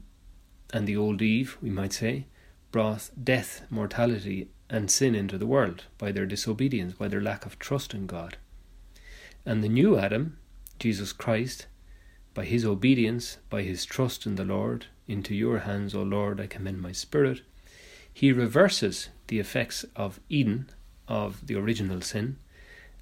and 0.74 0.88
the 0.88 0.98
old 0.98 1.22
Eve, 1.22 1.58
we 1.62 1.70
might 1.70 1.94
say, 1.94 2.26
brought 2.72 3.10
death, 3.22 3.64
mortality, 3.70 4.50
and 4.70 4.90
sin 4.90 5.16
into 5.16 5.38
the 5.38 5.46
world 5.46 5.86
by 5.98 6.12
their 6.12 6.26
disobedience, 6.26 6.94
by 6.94 7.08
their 7.08 7.22
lack 7.22 7.46
of 7.46 7.60
trust 7.60 7.94
in 7.94 8.08
God. 8.08 8.38
And 9.46 9.64
the 9.64 9.70
new 9.70 9.98
Adam, 9.98 10.38
Jesus 10.80 11.14
Christ, 11.14 11.68
by 12.34 12.46
his 12.46 12.66
obedience, 12.66 13.38
by 13.50 13.64
his 13.64 13.86
trust 13.86 14.26
in 14.26 14.36
the 14.36 14.46
Lord, 14.46 14.86
into 15.08 15.36
your 15.36 15.60
hands, 15.60 15.94
O 15.94 16.04
Lord, 16.04 16.40
I 16.40 16.48
commend 16.48 16.82
my 16.82 16.92
spirit, 16.92 17.42
he 18.14 18.32
reverses 18.32 19.10
the 19.28 19.40
effects 19.40 19.86
of 19.96 20.20
Eden, 20.30 20.70
of 21.08 21.48
the 21.48 21.56
original 21.56 22.02
sin, 22.02 22.38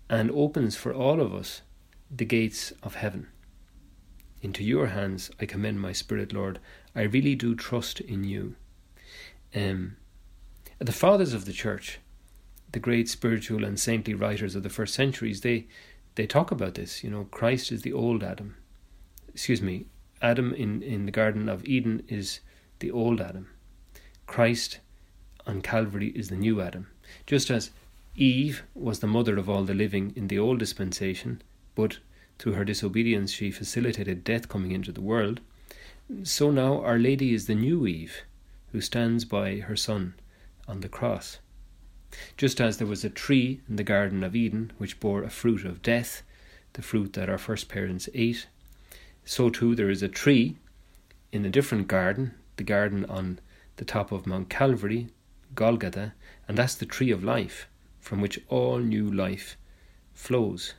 and 0.10 0.32
opens 0.32 0.75
for 0.75 0.93
all 0.93 1.21
of 1.21 1.34
us 1.34 1.62
the 2.10 2.25
gates 2.25 2.71
of 2.82 2.95
heaven. 2.95 3.28
Into 4.41 4.63
your 4.63 4.88
hands 4.88 5.30
I 5.39 5.45
commend 5.45 5.82
my 5.82 5.91
spirit, 5.91 6.34
Lord. 6.34 6.60
I 6.95 7.02
really 7.02 7.36
do 7.36 7.56
trust 7.56 7.99
in 7.99 8.23
you. 8.23 8.56
Um, 9.54 9.97
the 10.80 10.91
fathers 10.91 11.34
of 11.34 11.45
the 11.45 11.54
church, 11.54 11.99
the 12.71 12.80
great 12.80 13.10
spiritual 13.10 13.65
and 13.65 13.80
saintly 13.80 14.13
writers 14.13 14.56
of 14.56 14.63
the 14.63 14.69
first 14.69 14.93
centuries, 14.93 15.41
they 15.41 15.67
they 16.19 16.27
talk 16.27 16.51
about 16.51 16.73
this. 16.73 17.01
You 17.01 17.10
know, 17.10 17.29
Christ 17.32 17.71
is 17.71 17.84
the 17.84 17.93
old 17.93 18.23
Adam. 18.25 18.58
Excuse 19.29 19.62
me, 19.62 19.86
Adam 20.21 20.53
in, 20.53 20.84
in 20.84 21.05
the 21.05 21.13
Garden 21.13 21.47
of 21.47 21.63
Eden 21.63 22.03
is 22.10 22.41
the 22.79 22.91
old 22.91 23.21
Adam. 23.21 23.47
Christ 24.27 24.79
on 25.47 25.62
Calvary 25.62 26.10
is 26.10 26.27
the 26.27 26.36
new 26.36 26.60
Adam. 26.60 26.88
Just 27.25 27.49
as 27.49 27.71
Eve 28.17 28.63
was 28.75 28.99
the 28.99 29.08
mother 29.08 29.38
of 29.38 29.49
all 29.49 29.63
the 29.63 29.73
living 29.73 30.12
in 30.17 30.27
the 30.27 30.38
old 30.38 30.60
dispensation, 30.60 31.41
but 31.73 31.99
through 32.38 32.53
her 32.53 32.65
disobedience 32.65 33.32
she 33.32 33.49
facilitated 33.49 34.25
death 34.25 34.49
coming 34.49 34.71
into 34.71 34.91
the 34.91 34.99
world, 34.99 35.39
so 36.23 36.51
now 36.51 36.82
Our 36.82 36.99
Lady 36.99 37.34
is 37.34 37.47
the 37.47 37.55
new 37.55 37.88
Eve, 37.88 38.23
who 38.73 38.82
stands 38.82 39.23
by 39.23 39.60
her 39.60 39.77
Son 39.77 40.15
on 40.67 40.82
the 40.82 40.89
cross. 40.89 41.39
Just 42.37 42.59
as 42.59 42.77
there 42.77 42.87
was 42.87 43.03
a 43.03 43.09
tree 43.09 43.61
in 43.69 43.75
the 43.75 43.83
Garden 43.83 44.23
of 44.23 44.35
Eden 44.35 44.71
which 44.77 44.99
bore 44.99 45.23
a 45.23 45.29
fruit 45.29 45.65
of 45.65 45.81
death, 45.81 46.23
the 46.73 46.81
fruit 46.81 47.13
that 47.13 47.29
our 47.29 47.37
first 47.37 47.69
parents 47.69 48.09
ate, 48.13 48.47
so 49.25 49.49
too 49.49 49.75
there 49.75 49.89
is 49.89 50.01
a 50.01 50.07
tree 50.07 50.57
in 51.31 51.45
a 51.45 51.49
different 51.49 51.87
garden, 51.87 52.33
the 52.57 52.63
garden 52.63 53.05
on 53.05 53.39
the 53.75 53.85
top 53.85 54.11
of 54.11 54.25
Mount 54.25 54.49
Calvary, 54.49 55.07
Golgotha, 55.55 56.13
and 56.47 56.57
that's 56.57 56.75
the 56.75 56.85
tree 56.85 57.11
of 57.11 57.23
life 57.23 57.67
from 57.99 58.21
which 58.21 58.39
all 58.49 58.79
new 58.79 59.09
life 59.11 59.57
flows. 60.13 60.73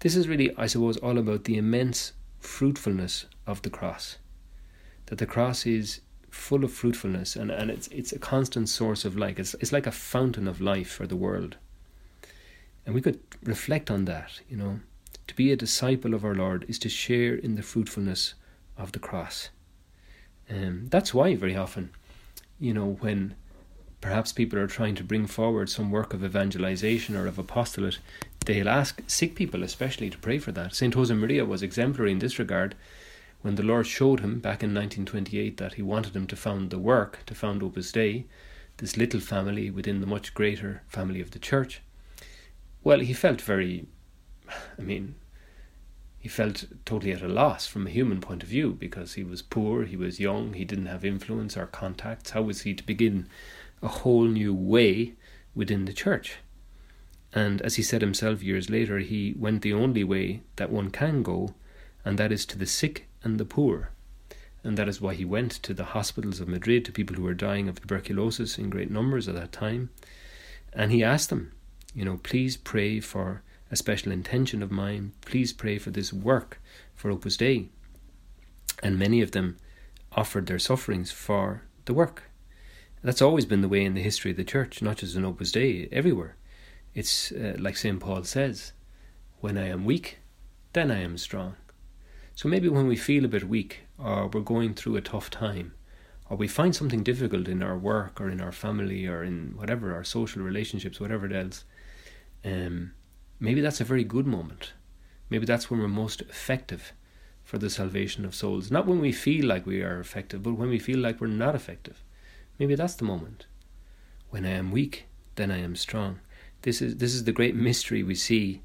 This 0.00 0.16
is 0.16 0.28
really, 0.28 0.54
I 0.56 0.66
suppose, 0.66 0.96
all 0.98 1.18
about 1.18 1.44
the 1.44 1.56
immense 1.56 2.12
fruitfulness 2.38 3.26
of 3.46 3.62
the 3.62 3.70
cross. 3.70 4.18
That 5.06 5.18
the 5.18 5.26
cross 5.26 5.66
is 5.66 6.00
full 6.30 6.64
of 6.64 6.72
fruitfulness 6.72 7.36
and, 7.36 7.50
and 7.50 7.70
it's 7.70 7.88
it's 7.88 8.12
a 8.12 8.18
constant 8.18 8.68
source 8.68 9.04
of 9.04 9.16
life. 9.16 9.38
It's 9.38 9.54
it's 9.54 9.72
like 9.72 9.86
a 9.86 9.92
fountain 9.92 10.48
of 10.48 10.60
life 10.60 10.90
for 10.90 11.06
the 11.06 11.16
world. 11.16 11.56
And 12.86 12.94
we 12.94 13.02
could 13.02 13.20
reflect 13.42 13.90
on 13.90 14.06
that, 14.06 14.40
you 14.48 14.56
know. 14.56 14.80
To 15.26 15.36
be 15.36 15.52
a 15.52 15.56
disciple 15.56 16.14
of 16.14 16.24
our 16.24 16.34
Lord 16.34 16.64
is 16.68 16.78
to 16.80 16.88
share 16.88 17.34
in 17.34 17.54
the 17.54 17.62
fruitfulness 17.62 18.34
of 18.76 18.92
the 18.92 18.98
cross. 18.98 19.50
Um, 20.48 20.86
that's 20.88 21.14
why 21.14 21.36
very 21.36 21.54
often, 21.54 21.90
you 22.58 22.74
know, 22.74 22.96
when 23.00 23.36
perhaps 24.00 24.32
people 24.32 24.58
are 24.58 24.66
trying 24.66 24.96
to 24.96 25.04
bring 25.04 25.26
forward 25.26 25.68
some 25.68 25.90
work 25.90 26.12
of 26.12 26.24
evangelization 26.24 27.16
or 27.16 27.26
of 27.26 27.38
apostolate, 27.38 27.98
they'll 28.46 28.68
ask 28.68 29.02
sick 29.06 29.34
people 29.34 29.62
especially 29.62 30.10
to 30.10 30.18
pray 30.18 30.38
for 30.38 30.52
that. 30.52 30.74
St. 30.74 30.94
Josemaria 30.94 31.46
was 31.46 31.62
exemplary 31.62 32.10
in 32.10 32.18
this 32.18 32.38
regard 32.38 32.74
when 33.42 33.54
the 33.54 33.62
Lord 33.62 33.86
showed 33.86 34.20
him 34.20 34.40
back 34.40 34.62
in 34.62 34.74
1928 34.74 35.56
that 35.56 35.74
he 35.74 35.82
wanted 35.82 36.14
him 36.14 36.26
to 36.26 36.36
found 36.36 36.70
the 36.70 36.78
work, 36.78 37.20
to 37.26 37.34
found 37.34 37.62
Opus 37.62 37.90
Dei, 37.92 38.26
this 38.76 38.96
little 38.96 39.20
family 39.20 39.70
within 39.70 40.00
the 40.00 40.06
much 40.06 40.34
greater 40.34 40.82
family 40.88 41.20
of 41.20 41.30
the 41.30 41.38
church. 41.38 41.82
Well, 42.82 43.00
he 43.00 43.12
felt 43.12 43.40
very, 43.40 43.86
I 44.78 44.82
mean, 44.82 45.14
he 46.18 46.28
felt 46.28 46.64
totally 46.84 47.12
at 47.12 47.22
a 47.22 47.28
loss 47.28 47.66
from 47.66 47.86
a 47.86 47.90
human 47.90 48.20
point 48.20 48.42
of 48.42 48.48
view 48.48 48.76
because 48.78 49.14
he 49.14 49.24
was 49.24 49.40
poor, 49.40 49.84
he 49.84 49.96
was 49.96 50.20
young, 50.20 50.52
he 50.52 50.64
didn't 50.64 50.86
have 50.86 51.04
influence 51.04 51.56
or 51.56 51.66
contacts. 51.66 52.30
How 52.30 52.42
was 52.42 52.62
he 52.62 52.74
to 52.74 52.84
begin 52.84 53.26
a 53.82 53.88
whole 53.88 54.24
new 54.24 54.54
way 54.54 55.14
within 55.54 55.86
the 55.86 55.94
church? 55.94 56.36
And 57.32 57.62
as 57.62 57.76
he 57.76 57.82
said 57.82 58.02
himself 58.02 58.42
years 58.42 58.68
later, 58.68 58.98
he 58.98 59.34
went 59.38 59.62
the 59.62 59.72
only 59.72 60.04
way 60.04 60.42
that 60.56 60.70
one 60.70 60.90
can 60.90 61.22
go, 61.22 61.54
and 62.04 62.18
that 62.18 62.32
is 62.32 62.44
to 62.46 62.58
the 62.58 62.66
sick 62.66 63.06
and 63.22 63.38
the 63.38 63.44
poor. 63.44 63.90
And 64.62 64.76
that 64.76 64.88
is 64.88 65.00
why 65.00 65.14
he 65.14 65.24
went 65.24 65.52
to 65.52 65.72
the 65.72 65.86
hospitals 65.96 66.40
of 66.40 66.48
Madrid 66.48 66.84
to 66.84 66.92
people 66.92 67.16
who 67.16 67.22
were 67.22 67.34
dying 67.34 67.68
of 67.68 67.80
tuberculosis 67.80 68.58
in 68.58 68.70
great 68.70 68.90
numbers 68.90 69.28
at 69.28 69.34
that 69.34 69.52
time. 69.52 69.90
And 70.72 70.92
he 70.92 71.02
asked 71.02 71.30
them, 71.30 71.52
you 71.94 72.04
know, 72.04 72.18
please 72.22 72.56
pray 72.56 73.00
for 73.00 73.42
a 73.70 73.76
special 73.76 74.12
intention 74.12 74.62
of 74.62 74.70
mine. 74.70 75.12
Please 75.22 75.52
pray 75.52 75.78
for 75.78 75.90
this 75.90 76.12
work 76.12 76.60
for 76.94 77.10
Opus 77.10 77.36
Dei. 77.36 77.68
And 78.82 78.98
many 78.98 79.22
of 79.22 79.32
them 79.32 79.56
offered 80.12 80.46
their 80.46 80.58
sufferings 80.58 81.10
for 81.10 81.62
the 81.86 81.94
work. 81.94 82.24
That's 83.02 83.22
always 83.22 83.46
been 83.46 83.62
the 83.62 83.68
way 83.68 83.84
in 83.84 83.94
the 83.94 84.02
history 84.02 84.32
of 84.32 84.36
the 84.36 84.44
church, 84.44 84.82
not 84.82 84.98
just 84.98 85.16
in 85.16 85.24
Opus 85.24 85.52
Dei, 85.52 85.88
everywhere. 85.90 86.36
It's 86.94 87.32
uh, 87.32 87.56
like 87.58 87.76
St. 87.76 87.98
Paul 87.98 88.24
says 88.24 88.72
when 89.40 89.56
I 89.56 89.68
am 89.68 89.84
weak, 89.84 90.18
then 90.72 90.90
I 90.90 91.00
am 91.00 91.16
strong. 91.16 91.56
So 92.40 92.48
maybe 92.48 92.70
when 92.70 92.86
we 92.86 92.96
feel 92.96 93.26
a 93.26 93.28
bit 93.28 93.50
weak, 93.50 93.80
or 93.98 94.26
we're 94.26 94.40
going 94.40 94.72
through 94.72 94.96
a 94.96 95.02
tough 95.02 95.28
time, 95.28 95.74
or 96.30 96.38
we 96.38 96.48
find 96.48 96.74
something 96.74 97.02
difficult 97.02 97.48
in 97.48 97.62
our 97.62 97.76
work, 97.76 98.18
or 98.18 98.30
in 98.30 98.40
our 98.40 98.50
family, 98.50 99.06
or 99.06 99.22
in 99.22 99.52
whatever, 99.58 99.94
our 99.94 100.04
social 100.04 100.42
relationships, 100.42 100.98
whatever 100.98 101.30
else, 101.30 101.64
um, 102.42 102.92
maybe 103.40 103.60
that's 103.60 103.82
a 103.82 103.84
very 103.84 104.04
good 104.04 104.26
moment. 104.26 104.72
Maybe 105.28 105.44
that's 105.44 105.70
when 105.70 105.80
we're 105.80 105.88
most 105.88 106.22
effective 106.22 106.94
for 107.44 107.58
the 107.58 107.68
salvation 107.68 108.24
of 108.24 108.34
souls. 108.34 108.70
Not 108.70 108.86
when 108.86 109.00
we 109.00 109.12
feel 109.12 109.44
like 109.44 109.66
we 109.66 109.82
are 109.82 110.00
effective, 110.00 110.42
but 110.42 110.54
when 110.54 110.70
we 110.70 110.78
feel 110.78 110.98
like 110.98 111.20
we're 111.20 111.26
not 111.26 111.54
effective. 111.54 112.02
Maybe 112.58 112.74
that's 112.74 112.94
the 112.94 113.04
moment. 113.04 113.44
When 114.30 114.46
I 114.46 114.52
am 114.52 114.72
weak, 114.72 115.04
then 115.34 115.50
I 115.50 115.58
am 115.58 115.76
strong. 115.76 116.20
This 116.62 116.80
is 116.80 116.96
this 116.96 117.12
is 117.12 117.24
the 117.24 117.32
great 117.32 117.54
mystery 117.54 118.02
we 118.02 118.14
see 118.14 118.62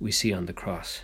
we 0.00 0.10
see 0.10 0.32
on 0.32 0.46
the 0.46 0.52
cross. 0.52 1.02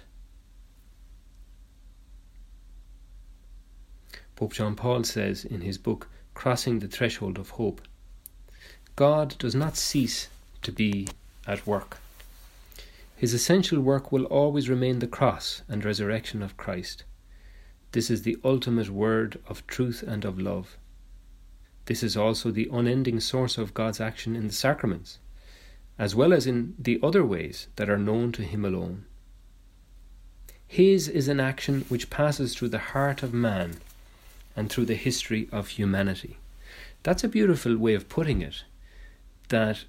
Pope 4.41 4.55
John 4.55 4.75
Paul 4.75 5.05
says 5.05 5.45
in 5.45 5.61
his 5.61 5.77
book 5.77 6.09
Crossing 6.33 6.79
the 6.79 6.89
Threshold 6.89 7.37
of 7.37 7.51
Hope 7.51 7.83
God 8.97 9.37
does 9.37 9.55
not 9.55 9.77
cease 9.77 10.31
to 10.63 10.73
be 10.73 11.09
at 11.47 11.67
work. 11.67 11.99
His 13.15 13.35
essential 13.35 13.83
work 13.83 14.11
will 14.11 14.25
always 14.25 14.71
remain 14.71 15.01
the 15.01 15.07
cross 15.07 15.61
and 15.69 15.85
resurrection 15.85 16.43
of 16.43 16.57
Christ. 16.57 17.05
This 17.93 18.09
is 18.11 18.23
the 18.23 18.39
ultimate 18.43 18.89
word 18.89 19.39
of 19.47 19.67
truth 19.67 20.03
and 20.03 20.25
of 20.25 20.41
love. 20.41 20.79
This 21.85 22.03
is 22.03 22.17
also 22.17 22.51
the 22.51 22.71
unending 22.73 23.21
source 23.21 23.59
of 23.59 23.75
God's 23.75 24.01
action 24.01 24.35
in 24.35 24.47
the 24.47 24.55
sacraments 24.55 25.19
as 25.99 26.15
well 26.15 26.33
as 26.33 26.47
in 26.47 26.75
the 26.79 26.99
other 27.03 27.27
ways 27.27 27.69
that 27.77 27.91
are 27.91 27.99
known 27.99 28.33
to 28.33 28.43
him 28.43 28.65
alone. 28.65 29.05
His 30.67 31.09
is 31.09 31.29
an 31.29 31.41
action 31.41 31.85
which 31.91 32.09
passes 32.09 32.55
through 32.55 32.71
the 32.71 32.79
heart 32.79 33.23
of 33.23 33.35
man 33.35 33.77
and 34.57 34.71
through 34.71 34.87
the 34.87 34.95
history 34.95 35.49
of 35.53 35.69
humanity. 35.69 36.39
That's 37.03 37.25
a 37.25 37.29
beautiful 37.29 37.77
way 37.77 37.95
of 37.95 38.09
putting 38.09 38.43
it, 38.43 38.65
that 39.49 39.85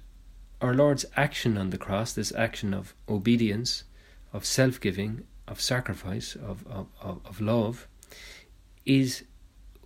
our 0.60 0.74
Lord's 0.74 1.04
action 1.16 1.58
on 1.58 1.70
the 1.70 1.78
cross, 1.78 2.12
this 2.12 2.32
action 2.34 2.72
of 2.72 2.94
obedience, 3.08 3.84
of 4.32 4.44
self 4.44 4.80
giving, 4.80 5.24
of 5.46 5.60
sacrifice, 5.60 6.36
of, 6.36 6.66
of, 6.66 6.86
of, 7.02 7.40
love, 7.40 7.86
is 8.86 9.24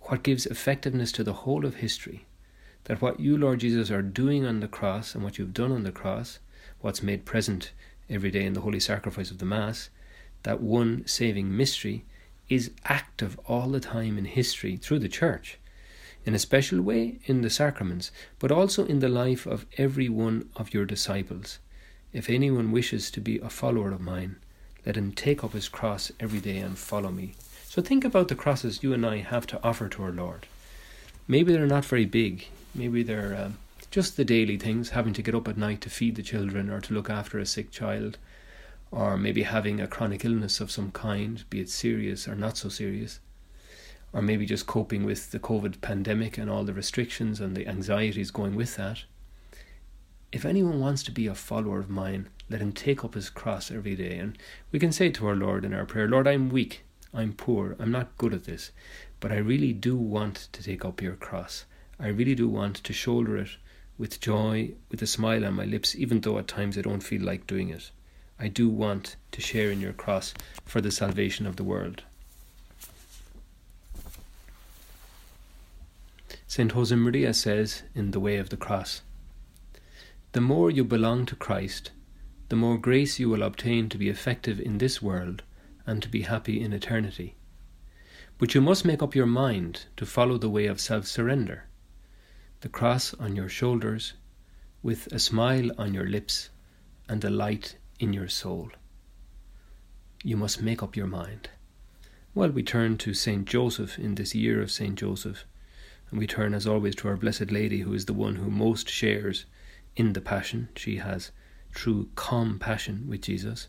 what 0.01 0.23
gives 0.23 0.45
effectiveness 0.45 1.11
to 1.11 1.23
the 1.23 1.33
whole 1.33 1.65
of 1.65 1.75
history 1.75 2.25
that 2.87 3.01
what 3.01 3.19
you, 3.19 3.37
Lord 3.37 3.59
Jesus, 3.59 3.91
are 3.91 4.01
doing 4.01 4.45
on 4.45 4.61
the 4.61 4.67
cross 4.67 5.13
and 5.13 5.21
what 5.21 5.37
you've 5.37 5.53
done 5.53 5.73
on 5.73 5.83
the 5.83 5.91
cross, 5.91 6.39
what's 6.79 7.03
made 7.03 7.25
present 7.25 7.73
every 8.09 8.31
day 8.31 8.45
in 8.45 8.53
the 8.53 8.61
holy 8.61 8.79
sacrifice 8.79 9.29
of 9.29 9.39
the 9.39 9.45
Mass, 9.45 9.89
that 10.43 10.61
one 10.61 11.05
saving 11.05 11.55
mystery 11.55 12.05
is 12.49 12.71
active 12.85 13.39
all 13.47 13.69
the 13.69 13.79
time 13.79 14.17
in 14.17 14.25
history 14.25 14.77
through 14.77 14.99
the 14.99 15.09
Church, 15.09 15.57
in 16.25 16.33
a 16.33 16.39
special 16.39 16.81
way 16.81 17.19
in 17.25 17.41
the 17.41 17.49
sacraments, 17.49 18.11
but 18.39 18.51
also 18.51 18.85
in 18.85 18.99
the 18.99 19.09
life 19.09 19.45
of 19.45 19.65
every 19.77 20.09
one 20.09 20.49
of 20.55 20.73
your 20.73 20.85
disciples. 20.85 21.59
If 22.13 22.29
anyone 22.29 22.71
wishes 22.71 23.11
to 23.11 23.21
be 23.21 23.39
a 23.39 23.49
follower 23.49 23.91
of 23.91 24.01
mine, 24.01 24.37
let 24.85 24.95
him 24.95 25.11
take 25.11 25.43
up 25.43 25.53
his 25.53 25.69
cross 25.69 26.11
every 26.19 26.39
day 26.39 26.57
and 26.57 26.77
follow 26.77 27.11
me. 27.11 27.33
So 27.65 27.81
think 27.81 28.05
about 28.05 28.27
the 28.27 28.35
crosses 28.35 28.81
you 28.81 28.93
and 28.93 29.05
I 29.05 29.17
have 29.17 29.45
to 29.47 29.63
offer 29.63 29.89
to 29.89 30.03
our 30.03 30.11
Lord. 30.11 30.47
Maybe 31.27 31.51
they're 31.51 31.67
not 31.67 31.83
very 31.83 32.05
big, 32.05 32.47
Maybe 32.77 33.01
they're 33.01 33.35
um, 33.35 33.57
just 33.89 34.17
the 34.17 34.25
daily 34.25 34.57
things, 34.57 34.89
having 34.89 35.13
to 35.13 35.23
get 35.23 35.33
up 35.33 35.47
at 35.47 35.57
night 35.57 35.81
to 35.81 35.89
feed 35.89 36.15
the 36.15 36.21
children 36.21 36.69
or 36.69 36.79
to 36.81 36.93
look 36.93 37.09
after 37.09 37.39
a 37.39 37.45
sick 37.45 37.71
child, 37.71 38.19
or 38.91 39.17
maybe 39.17 39.43
having 39.43 39.79
a 39.79 39.87
chronic 39.87 40.23
illness 40.23 40.59
of 40.59 40.71
some 40.71 40.91
kind, 40.91 41.43
be 41.49 41.59
it 41.59 41.69
serious 41.69 42.27
or 42.27 42.35
not 42.35 42.57
so 42.57 42.69
serious, 42.69 43.19
or 44.13 44.21
maybe 44.21 44.45
just 44.45 44.67
coping 44.67 45.03
with 45.03 45.31
the 45.31 45.39
COVID 45.39 45.81
pandemic 45.81 46.37
and 46.37 46.49
all 46.49 46.63
the 46.63 46.73
restrictions 46.73 47.39
and 47.39 47.55
the 47.55 47.67
anxieties 47.67 48.31
going 48.31 48.55
with 48.55 48.75
that. 48.77 49.03
If 50.31 50.45
anyone 50.45 50.79
wants 50.79 51.03
to 51.03 51.11
be 51.11 51.27
a 51.27 51.35
follower 51.35 51.79
of 51.79 51.89
mine, 51.89 52.29
let 52.49 52.61
him 52.61 52.71
take 52.71 53.03
up 53.03 53.13
his 53.13 53.29
cross 53.29 53.71
every 53.71 53.95
day. 53.95 54.17
And 54.17 54.37
we 54.71 54.79
can 54.79 54.91
say 54.91 55.09
to 55.11 55.27
our 55.27 55.35
Lord 55.35 55.65
in 55.65 55.73
our 55.73 55.85
prayer, 55.85 56.07
Lord, 56.07 56.27
I'm 56.27 56.49
weak, 56.49 56.85
I'm 57.13 57.33
poor, 57.33 57.75
I'm 57.79 57.91
not 57.91 58.17
good 58.17 58.33
at 58.33 58.45
this, 58.45 58.71
but 59.19 59.31
I 59.31 59.37
really 59.37 59.73
do 59.73 59.95
want 59.95 60.49
to 60.51 60.63
take 60.63 60.85
up 60.85 61.01
your 61.01 61.15
cross. 61.15 61.65
I 61.99 62.07
really 62.07 62.35
do 62.35 62.47
want 62.47 62.75
to 62.77 62.93
shoulder 62.93 63.37
it 63.37 63.49
with 63.97 64.19
joy, 64.21 64.73
with 64.89 65.01
a 65.01 65.07
smile 65.07 65.45
on 65.45 65.55
my 65.55 65.65
lips, 65.65 65.95
even 65.95 66.21
though 66.21 66.37
at 66.37 66.47
times 66.47 66.77
I 66.77 66.81
don't 66.81 67.01
feel 67.01 67.23
like 67.23 67.47
doing 67.47 67.69
it. 67.69 67.91
I 68.39 68.47
do 68.47 68.69
want 68.69 69.15
to 69.31 69.41
share 69.41 69.71
in 69.71 69.81
your 69.81 69.93
cross 69.93 70.33
for 70.65 70.81
the 70.81 70.91
salvation 70.91 71.45
of 71.47 71.55
the 71.55 71.63
world. 71.63 72.03
St. 76.47 76.73
Josemaria 76.73 77.33
says 77.33 77.83
in 77.93 78.11
The 78.11 78.19
Way 78.19 78.37
of 78.37 78.49
the 78.49 78.57
Cross 78.57 79.01
The 80.31 80.41
more 80.41 80.71
you 80.71 80.83
belong 80.83 81.25
to 81.27 81.35
Christ, 81.35 81.91
the 82.49 82.55
more 82.55 82.77
grace 82.77 83.19
you 83.19 83.29
will 83.29 83.43
obtain 83.43 83.89
to 83.89 83.97
be 83.97 84.09
effective 84.09 84.59
in 84.59 84.77
this 84.77 85.01
world 85.01 85.43
and 85.85 86.01
to 86.01 86.09
be 86.09 86.21
happy 86.21 86.61
in 86.61 86.73
eternity. 86.73 87.35
But 88.37 88.53
you 88.53 88.61
must 88.61 88.85
make 88.85 89.01
up 89.01 89.15
your 89.15 89.25
mind 89.25 89.85
to 89.97 90.05
follow 90.05 90.37
the 90.37 90.49
way 90.49 90.67
of 90.67 90.79
self 90.79 91.07
surrender 91.07 91.65
the 92.61 92.69
cross 92.69 93.13
on 93.15 93.35
your 93.35 93.49
shoulders, 93.49 94.13
with 94.81 95.07
a 95.11 95.19
smile 95.19 95.69
on 95.77 95.93
your 95.93 96.07
lips 96.07 96.49
and 97.07 97.23
a 97.23 97.29
light 97.29 97.75
in 97.99 98.13
your 98.13 98.27
soul. 98.27 98.69
You 100.23 100.37
must 100.37 100.61
make 100.61 100.83
up 100.83 100.95
your 100.95 101.07
mind. 101.07 101.49
Well, 102.33 102.49
we 102.49 102.63
turn 102.63 102.97
to 102.99 103.13
Saint 103.13 103.45
Joseph 103.45 103.97
in 103.97 104.15
this 104.15 104.35
year 104.35 104.61
of 104.61 104.71
Saint 104.71 104.95
Joseph, 104.95 105.45
and 106.09 106.19
we 106.19 106.27
turn 106.27 106.53
as 106.53 106.67
always 106.67 106.95
to 106.97 107.07
our 107.07 107.17
Blessed 107.17 107.51
Lady, 107.51 107.79
who 107.79 107.93
is 107.93 108.05
the 108.05 108.13
one 108.13 108.35
who 108.35 108.49
most 108.49 108.89
shares 108.89 109.45
in 109.95 110.13
the 110.13 110.21
Passion. 110.21 110.69
She 110.75 110.97
has 110.97 111.31
true 111.73 112.09
compassion 112.15 113.07
with 113.07 113.21
Jesus. 113.21 113.67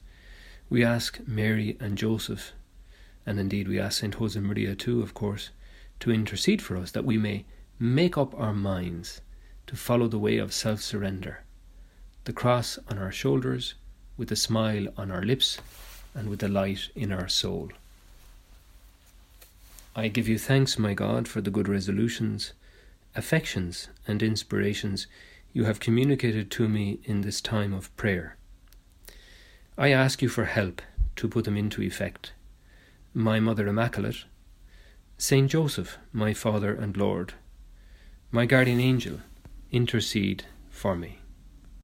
We 0.68 0.84
ask 0.84 1.20
Mary 1.26 1.76
and 1.80 1.96
Joseph, 1.96 2.52
and 3.24 3.38
indeed 3.40 3.68
we 3.68 3.80
ask 3.80 4.00
Saint 4.00 4.18
Josemaria 4.18 4.76
too, 4.76 5.02
of 5.02 5.14
course, 5.14 5.50
to 6.00 6.12
intercede 6.12 6.60
for 6.60 6.76
us 6.76 6.90
that 6.92 7.04
we 7.04 7.16
may 7.16 7.44
make 7.78 8.18
up 8.18 8.38
our 8.38 8.52
minds 8.52 9.20
to 9.66 9.76
follow 9.76 10.08
the 10.08 10.18
way 10.18 10.38
of 10.38 10.52
self 10.52 10.80
surrender, 10.80 11.44
the 12.24 12.32
cross 12.32 12.78
on 12.88 12.98
our 12.98 13.12
shoulders, 13.12 13.74
with 14.18 14.30
a 14.30 14.36
smile 14.36 14.88
on 14.98 15.10
our 15.10 15.22
lips, 15.22 15.58
and 16.14 16.28
with 16.28 16.40
the 16.40 16.48
light 16.48 16.88
in 16.94 17.12
our 17.12 17.28
soul. 17.28 17.70
I 19.94 20.08
give 20.08 20.28
you 20.28 20.38
thanks, 20.38 20.78
my 20.78 20.92
God, 20.92 21.26
for 21.26 21.40
the 21.40 21.50
good 21.50 21.68
resolutions, 21.68 22.52
affections, 23.14 23.88
and 24.06 24.22
inspirations 24.22 25.06
you 25.52 25.64
have 25.64 25.80
communicated 25.80 26.50
to 26.50 26.68
me 26.68 26.98
in 27.04 27.22
this 27.22 27.40
time 27.40 27.72
of 27.72 27.96
prayer. 27.96 28.36
I 29.76 29.90
ask 29.90 30.20
you 30.20 30.28
for 30.28 30.44
help 30.44 30.82
to 31.16 31.28
put 31.28 31.44
them 31.44 31.56
into 31.56 31.82
effect. 31.82 32.32
My 33.14 33.40
Mother 33.40 33.66
Immaculate, 33.66 34.24
Saint 35.16 35.50
Joseph, 35.50 35.98
my 36.12 36.34
Father 36.34 36.74
and 36.74 36.96
Lord, 36.96 37.34
my 38.30 38.46
guardian 38.46 38.80
angel, 38.80 39.20
intercede 39.72 40.44
for 40.70 40.94
me. 40.94 41.18